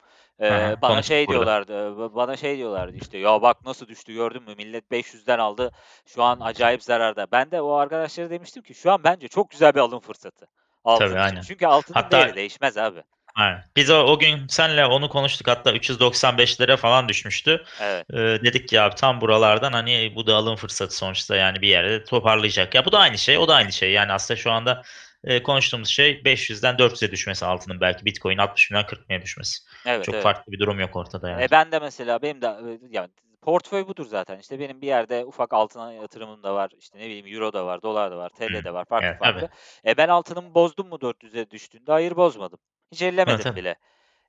Eee, 0.41 0.47
hı. 0.49 0.81
bana 0.81 1.01
şey 1.01 1.27
burada. 1.27 1.39
diyorlardı, 1.39 1.97
ba 1.97 2.15
bana 2.15 2.37
şey 2.37 2.57
diyorlardı 2.57 2.97
işte, 2.97 3.17
"Ya 3.17 3.41
bak 3.41 3.65
nasıl 3.65 3.87
düştü 3.87 4.13
gördün 4.13 4.43
mü? 4.43 4.55
Millet 4.55 4.91
500'den 4.91 5.39
aldı. 5.39 5.71
Şu 6.05 6.23
an 6.23 6.39
acayip 6.39 6.83
zararda." 6.83 7.27
Ben 7.31 7.51
de 7.51 7.61
o 7.61 7.71
arkadaşlara 7.73 8.29
demiştim 8.29 8.63
ki 8.63 8.73
şu 8.73 8.91
an 8.91 9.03
bence 9.03 9.27
çok 9.27 9.49
güzel 9.49 9.73
bir 9.75 9.79
alım 9.79 9.99
fırsatı 9.99 10.47
altın 10.83 11.05
Tabii 11.05 11.19
için. 11.19 11.19
aynen. 11.19 11.41
Çünkü 11.41 11.65
altının 11.65 11.95
Hatta 11.95 12.11
değeri 12.11 12.35
değişmez 12.35 12.77
abi. 12.77 13.03
Aynen. 13.35 13.63
Biz 13.75 13.89
o, 13.89 14.03
o 14.03 14.19
gün 14.19 14.47
senle 14.47 14.85
onu 14.85 15.09
konuştuk. 15.09 15.47
Hatta 15.47 15.71
395'lere 15.71 16.77
falan 16.77 17.09
düşmüştü. 17.09 17.63
Evet. 17.81 18.05
Ee, 18.13 18.17
dedik 18.17 18.73
ya 18.73 18.85
abi 18.85 18.95
tam 18.95 19.21
buralardan 19.21 19.71
hani 19.71 20.13
bu 20.15 20.27
da 20.27 20.35
alım 20.35 20.55
fırsatı 20.55 20.95
sonuçta 20.95 21.35
yani 21.35 21.61
bir 21.61 21.67
yerde 21.67 22.03
toparlayacak. 22.03 22.75
Ya 22.75 22.85
bu 22.85 22.91
da 22.91 22.99
aynı 22.99 23.17
şey, 23.17 23.37
o 23.37 23.47
da 23.47 23.55
aynı 23.55 23.71
şey. 23.71 23.91
Yani 23.91 24.11
aslında 24.11 24.37
şu 24.37 24.51
anda 24.51 24.83
e, 25.23 25.43
konuştuğumuz 25.43 25.89
şey 25.89 26.21
500'den 26.25 26.75
400'e 26.75 27.11
düşmesi 27.11 27.45
altının 27.45 27.81
belki 27.81 28.05
Bitcoin 28.05 28.37
60 28.37 28.71
binden 28.71 28.85
40 28.85 29.09
bine 29.09 29.21
düşmesi. 29.21 29.63
Evet, 29.85 30.05
Çok 30.05 30.15
evet. 30.15 30.23
farklı 30.23 30.51
bir 30.51 30.59
durum 30.59 30.79
yok 30.79 30.95
ortada 30.95 31.29
yani. 31.29 31.43
E 31.43 31.51
ben 31.51 31.71
de 31.71 31.79
mesela 31.79 32.21
benim 32.21 32.41
de 32.41 32.47
e, 32.47 32.79
yani 32.89 33.09
portföy 33.41 33.87
budur 33.87 34.05
zaten. 34.05 34.39
İşte 34.39 34.59
benim 34.59 34.81
bir 34.81 34.87
yerde 34.87 35.25
ufak 35.25 35.53
altına 35.53 35.93
yatırımım 35.93 36.43
da 36.43 36.55
var. 36.55 36.71
İşte 36.79 36.99
ne 36.99 37.05
bileyim 37.05 37.27
euro 37.27 37.53
da 37.53 37.65
var, 37.65 37.81
dolar 37.81 38.11
da 38.11 38.17
var, 38.17 38.29
TL 38.29 38.63
de 38.63 38.73
var. 38.73 38.85
Farklı 38.85 39.07
Evet, 39.07 39.19
farklı. 39.19 39.39
tabii. 39.39 39.51
E 39.91 39.97
ben 39.97 40.07
altınımı 40.07 40.53
bozdum 40.53 40.87
mu 40.87 40.95
400'e 40.95 41.51
düştüğünde? 41.51 41.91
Hayır 41.91 42.15
bozmadım. 42.15 42.59
Ellemedim 43.01 43.43
tabii. 43.43 43.55
bile. 43.55 43.75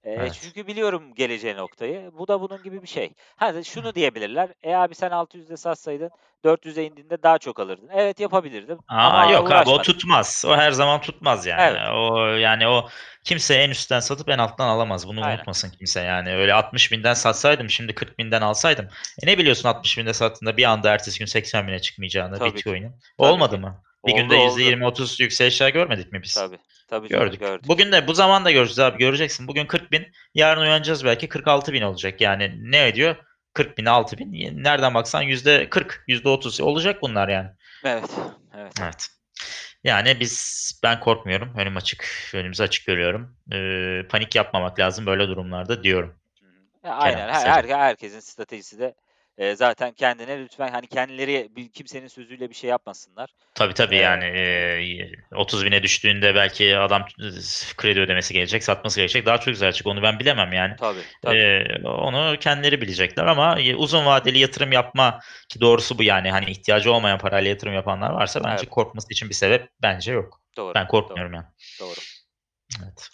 E, 0.05 0.11
Evet. 0.11 0.39
çünkü 0.43 0.67
biliyorum 0.67 1.15
geleceği 1.15 1.57
noktayı. 1.57 2.11
Bu 2.19 2.29
da 2.29 2.41
bunun 2.41 2.63
gibi 2.63 2.83
bir 2.83 2.89
şey. 2.89 3.13
Ha 3.37 3.63
şunu 3.63 3.95
diyebilirler. 3.95 4.51
E 4.63 4.75
abi 4.75 4.95
sen 4.95 5.11
600'de 5.11 5.57
satsaydın 5.57 6.11
400'e 6.45 6.85
indiğinde 6.85 7.23
daha 7.23 7.39
çok 7.39 7.61
alırdın. 7.61 7.89
Evet 7.95 8.21
yapabilirdim. 8.21 8.79
Aa, 8.89 8.97
ama 8.99 9.33
yok 9.33 9.41
abi 9.47 9.55
o 9.55 9.57
uğraşmadım. 9.57 9.83
tutmaz. 9.83 10.45
O 10.49 10.57
her 10.57 10.73
zaman 10.73 11.01
tutmaz 11.01 11.47
yani. 11.47 11.63
Evet. 11.63 11.81
O 11.95 12.27
yani 12.27 12.69
o 12.69 12.89
kimse 13.25 13.55
en 13.55 13.71
üstten 13.71 14.01
satıp 14.01 14.29
en 14.29 14.39
alttan 14.39 14.69
alamaz. 14.69 15.09
Bunu 15.09 15.25
Aynen. 15.25 15.37
unutmasın 15.37 15.71
kimse 15.71 16.01
yani. 16.01 16.35
Öyle 16.35 16.55
60 16.55 16.93
binden 16.93 17.15
satsaydım 17.15 17.71
şimdi 17.71 17.95
40 17.95 18.19
binden 18.19 18.43
alsaydım. 18.43 18.89
E 19.23 19.27
ne 19.27 19.39
biliyorsun 19.39 19.69
60 19.69 19.99
binde 19.99 20.13
sattığında 20.15 20.57
bir 20.57 20.65
anda 20.65 20.91
ertesi 20.93 21.19
gün 21.19 21.27
80 21.27 21.69
bine 21.69 21.79
çıkmayacağını 21.79 22.39
Tabii 22.39 22.51
ki. 22.51 22.57
Bitcoin'in. 22.57 22.91
Tabii 23.19 23.29
Olmadı 23.33 23.55
ki. 23.55 23.61
mı? 23.61 23.83
Bir 24.07 24.13
Oldu, 24.13 24.21
günde 24.23 24.35
oldu. 24.37 24.61
%20-30 24.61 25.23
yükselişler 25.23 25.69
görmedik 25.69 26.13
mi 26.13 26.23
biz? 26.23 26.35
Tabii. 26.35 26.59
Tabii 26.89 27.09
Gördük. 27.09 27.41
gördük. 27.41 27.69
Bugün 27.69 27.93
de 27.93 28.07
bu 28.07 28.15
zaman 28.15 28.45
da 28.45 28.51
göreceğiz 28.51 28.79
abi 28.79 28.99
göreceksin. 28.99 29.49
Bugün 29.49 29.67
40 29.67 29.93
bin 29.93 30.07
yarın 30.35 30.61
uyanacağız 30.61 31.05
belki 31.05 31.29
46 31.29 31.73
bin 31.73 31.83
olacak. 31.83 32.21
Yani 32.21 32.55
ne 32.73 32.89
ediyor? 32.89 33.17
40 33.55 33.79
bin 33.79 33.85
6 33.85 34.19
bin 34.19 34.33
nereden 34.65 34.95
baksan 34.95 35.23
yüzde 35.23 35.69
40 35.71 36.05
yüzde 36.09 36.29
30 36.29 36.61
olacak 36.61 37.03
bunlar 37.03 37.29
yani. 37.29 37.49
Evet. 37.85 38.11
Evet. 38.57 38.73
Evet. 38.83 39.09
Yani 39.85 40.21
biz 40.21 40.81
ben 40.83 41.01
korkmuyorum. 41.01 41.55
Önüm 41.57 41.77
açık. 41.77 42.31
Önümüzü 42.35 42.63
açık 42.63 42.87
görüyorum. 42.87 43.37
Ee, 43.53 44.09
panik 44.09 44.35
yapmamak 44.35 44.79
lazım 44.79 45.07
böyle 45.07 45.29
durumlarda 45.29 45.83
diyorum. 45.83 46.15
Ya, 46.85 46.95
aynen. 46.95 47.29
Her, 47.29 47.47
her- 47.65 47.79
herkesin 47.79 48.21
stratejisi 48.21 48.79
de 48.79 48.95
e, 49.41 49.57
zaten 49.57 49.93
kendine 49.93 50.39
lütfen 50.39 50.69
hani 50.69 50.87
kendileri 50.87 51.51
kimsenin 51.75 52.09
sözüyle 52.09 52.51
bir 52.51 52.55
şey 52.55 52.71
yapmasınlar. 52.71 53.31
Tabii 53.55 53.75
tabii 53.75 53.97
Ee, 53.97 53.99
yani 53.99 54.25
e, 54.25 55.37
30 55.37 55.65
bine 55.65 55.83
düştüğünde 55.83 56.35
belki 56.35 56.79
adam 56.79 57.03
e, 57.03 57.29
kredi 57.77 58.01
ödemesi 58.01 58.35
gelecek, 58.35 58.65
satması 58.65 59.01
gelecek. 59.01 59.27
Daha 59.27 59.39
çok 59.39 59.47
güzel 59.47 59.73
çık. 59.73 59.87
Onu 59.87 60.03
ben 60.03 60.19
bilemem 60.19 60.53
yani. 60.53 60.77
Tabii. 60.77 61.01
tabii. 61.23 61.37
Ee, 61.37 61.89
onu 61.89 62.37
kendileri 62.39 62.81
bilecekler 62.81 63.27
ama 63.27 63.61
e, 63.61 63.75
uzun 63.75 64.07
vadeli 64.07 64.39
yatırım 64.39 64.73
yapma 64.73 65.21
ki 65.49 65.61
doğrusu 65.61 65.99
bu 65.99 66.03
yani 66.03 66.31
hani 66.31 66.51
ihtiyacı 66.51 66.93
olmayan 66.93 67.19
parayla 67.19 67.51
yatırım 67.51 67.75
yapanlar 67.75 68.11
varsa 68.11 68.45
bence 68.45 68.63
Evet. 68.63 68.71
korkması 68.71 69.13
için 69.13 69.29
bir 69.29 69.35
sebep 69.35 69.69
bence 69.83 70.13
yok. 70.13 70.41
doğru. 70.57 70.75
Ben 70.75 70.87
korkmuyorum 70.87 71.35
yani. 71.35 71.47
Doğru. 71.81 71.89
doğru. 71.89 72.01
Evet. 72.85 73.11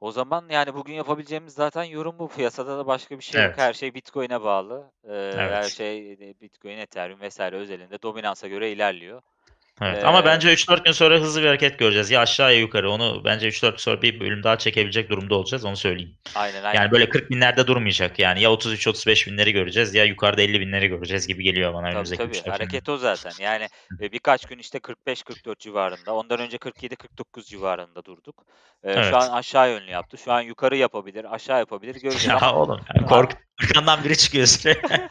O 0.00 0.12
zaman 0.12 0.48
yani 0.50 0.74
bugün 0.74 0.94
yapabileceğimiz 0.94 1.54
zaten 1.54 1.84
yorum 1.84 2.18
bu. 2.18 2.28
Piyasada 2.28 2.78
da 2.78 2.86
başka 2.86 3.18
bir 3.18 3.24
şey 3.24 3.40
yok. 3.42 3.50
Evet. 3.50 3.58
Her 3.58 3.72
şey 3.72 3.94
Bitcoin'e 3.94 4.42
bağlı. 4.42 4.92
Ee, 5.04 5.08
Her 5.48 5.68
Evet. 5.68 5.70
şey 5.70 6.12
e, 6.12 6.40
Bitcoin, 6.40 6.78
Ethereum 6.78 7.20
vesaire 7.20 7.56
özelinde 7.56 8.02
dominansa 8.02 8.48
göre 8.48 8.72
ilerliyor. 8.72 9.22
Evet. 9.82 10.04
Ee, 10.04 10.06
Ama 10.06 10.24
bence 10.24 10.52
3-4 10.52 10.84
gün 10.84 10.92
sonra 10.92 11.18
hızlı 11.18 11.42
bir 11.42 11.46
hareket 11.46 11.78
göreceğiz. 11.78 12.10
Ya 12.10 12.20
aşağı 12.20 12.54
ya 12.54 12.60
yukarı. 12.60 12.90
Onu 12.90 13.24
bence 13.24 13.48
3-4 13.48 13.70
gün 13.70 13.76
sonra 13.76 14.02
bir 14.02 14.20
bölüm 14.20 14.42
daha 14.42 14.58
çekebilecek 14.58 15.10
durumda 15.10 15.34
olacağız. 15.34 15.64
Onu 15.64 15.76
söyleyeyim. 15.76 16.16
Aynen 16.34 16.64
aynen. 16.64 16.80
Yani 16.80 16.90
böyle 16.90 17.08
40 17.08 17.30
binlerde 17.30 17.66
durmayacak. 17.66 18.18
Yani 18.18 18.42
ya 18.42 18.50
33-35 18.50 19.30
binleri 19.30 19.52
göreceğiz 19.52 19.94
ya 19.94 20.04
yukarıda 20.04 20.42
50 20.42 20.60
binleri 20.60 20.88
göreceğiz 20.88 21.26
gibi 21.26 21.42
geliyor 21.42 21.74
bana 21.74 21.92
Tabii 21.92 22.16
tabii. 22.16 22.32
3-4 22.32 22.44
gün. 22.44 22.50
Hareket 22.50 22.88
o 22.88 22.96
zaten. 22.96 23.32
Yani 23.40 23.68
e, 24.00 24.12
birkaç 24.12 24.46
gün 24.46 24.58
işte 24.58 24.78
45-44 24.78 25.58
civarında. 25.58 26.14
Ondan 26.14 26.40
önce 26.40 26.56
47-49 26.56 27.44
civarında 27.44 28.04
durduk. 28.04 28.44
Ee, 28.84 28.92
Evet. 28.92 29.10
Şu 29.10 29.16
an 29.16 29.30
aşağı 29.30 29.70
yönlü 29.70 29.90
yaptı. 29.90 30.18
Şu 30.18 30.32
an 30.32 30.40
yukarı 30.40 30.76
yapabilir, 30.76 31.34
aşağı 31.34 31.58
yapabilir. 31.58 31.94
Göreceğiz 32.02 32.42
Ya 32.42 32.54
oğlum 32.54 32.80
ya 32.94 33.06
kork 33.06 33.32
arkandan 33.62 34.04
biri 34.04 34.16
çıkıyor 34.16 34.46
sürekli. 34.46 34.88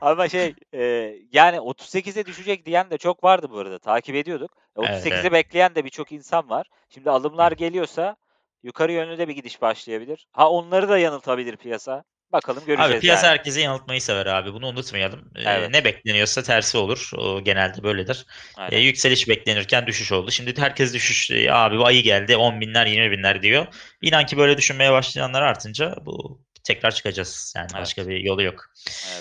Ama 0.00 0.28
şey 0.28 0.54
e, 0.74 1.14
yani 1.32 1.56
38'e 1.56 2.26
düşecek 2.26 2.66
diyen 2.66 2.90
de 2.90 2.98
çok 2.98 3.24
vardı 3.24 3.46
bu 3.50 3.58
arada. 3.58 3.78
Takip 3.78 4.14
ediyorduk. 4.14 4.50
E, 4.56 4.80
Evet, 4.86 5.06
38'i 5.06 5.12
evet. 5.14 5.32
bekleyen 5.32 5.74
de 5.74 5.84
birçok 5.84 6.12
insan 6.12 6.50
var. 6.50 6.66
Şimdi 6.88 7.10
alımlar 7.10 7.52
geliyorsa 7.52 8.16
yukarı 8.62 8.92
yönlü 8.92 9.18
de 9.18 9.28
bir 9.28 9.34
gidiş 9.34 9.62
başlayabilir. 9.62 10.26
Ha 10.32 10.50
onları 10.50 10.88
da 10.88 10.98
yanıltabilir 10.98 11.56
piyasa. 11.56 12.04
Bakalım 12.32 12.62
göreceğiz 12.66 12.92
Abi 12.92 13.00
piyasa 13.00 13.26
yani. 13.26 13.32
herkesi 13.38 13.60
yanıltmayı 13.60 14.02
sever 14.02 14.26
abi. 14.26 14.52
Bunu 14.52 14.66
unutmayalım. 14.66 15.30
Ee, 15.36 15.42
Evet. 15.46 15.70
ne 15.70 15.84
bekleniyorsa 15.84 16.42
tersi 16.42 16.78
olur. 16.78 17.10
O 17.18 17.40
genelde 17.40 17.82
böyledir. 17.82 18.26
Ee, 18.70 18.78
yükseliş 18.78 19.28
beklenirken 19.28 19.86
düşüş 19.86 20.12
oldu. 20.12 20.30
Şimdi 20.30 20.60
herkes 20.60 20.94
düşüş 20.94 21.30
e, 21.30 21.52
abi 21.52 21.78
bu 21.78 21.86
ayı 21.86 22.02
geldi 22.02 22.36
10 22.36 22.60
binler 22.60 22.86
20 22.86 23.10
binler 23.10 23.42
diyor. 23.42 23.66
İnan 24.02 24.26
ki 24.26 24.36
böyle 24.36 24.56
düşünmeye 24.56 24.92
başlayanlar 24.92 25.42
artınca 25.42 25.94
bu 26.06 26.40
tekrar 26.68 26.90
çıkacağız. 26.90 27.52
Yani 27.56 27.66
Evet. 27.70 27.80
başka 27.80 28.08
bir 28.08 28.20
yolu 28.20 28.42
yok. 28.42 28.70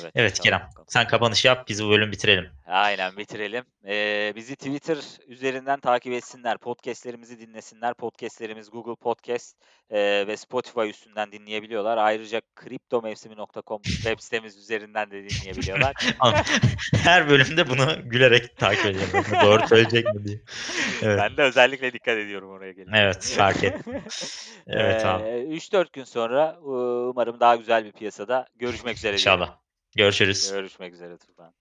Evet. 0.02 0.12
Evet 0.16 0.40
Kerem 0.40 0.70
sen 0.88 1.08
kapanış 1.08 1.46
yap 1.46 1.68
biz 1.68 1.84
bu 1.84 1.90
bölümü 1.90 2.12
bitirelim. 2.12 2.50
Aynen 2.68 3.18
bitirelim. 3.18 3.64
Ee, 3.88 4.34
bizi 4.36 4.56
Twitter 4.56 4.98
üzerinden 5.28 5.80
takip 5.80 6.14
etsinler. 6.14 6.58
Podcastlerimizi 6.58 7.40
dinlesinler. 7.40 7.94
Podcastlerimiz 7.94 8.70
Google 8.70 8.96
Podcast 8.96 9.56
e, 9.90 10.28
ve 10.28 10.38
Spotify 10.38 10.90
üstünden 10.90 11.32
dinleyebiliyorlar. 11.32 11.98
Ayrıca 11.98 12.42
kriptomevsimi.com 12.56 13.82
web 13.82 14.20
sitemiz 14.20 14.58
üzerinden 14.58 15.12
de 15.12 15.30
dinleyebiliyorlar. 15.30 15.96
Her 17.04 17.30
bölümde 17.30 17.70
bunu 17.70 18.10
gülerek 18.10 18.58
takip 18.58 18.86
ediyorum. 18.86 19.26
Doğru 19.44 19.68
söyleyecek 19.68 20.16
mi 20.16 20.26
diye. 20.26 20.42
Evet. 21.02 21.20
Ben 21.20 21.38
de 21.38 21.44
özellikle 21.44 21.94
dikkat 21.94 22.18
ediyorum 22.18 22.50
oraya 22.50 22.72
gelince. 22.72 22.98
Evet 22.98 23.34
fark 23.38 23.64
ettim. 23.64 23.94
Evet 24.68 25.06
abi. 25.06 25.24
Ee, 25.24 25.58
3-4 25.58 25.86
gün 25.94 26.04
sonra 26.04 26.58
e, 26.62 26.68
umarım 27.38 27.40
daha 27.40 27.56
güzel 27.56 27.86
bir 27.86 27.92
piyasada 27.92 28.48
görüşmek 28.56 28.98
üzere. 28.98 29.18
diyelim. 29.18 29.20
İnşallah. 29.20 29.58
Görüşürüz. 29.96 30.52
Görüşmek 30.52 30.94
üzere 30.94 31.18
Tufan. 31.18 31.54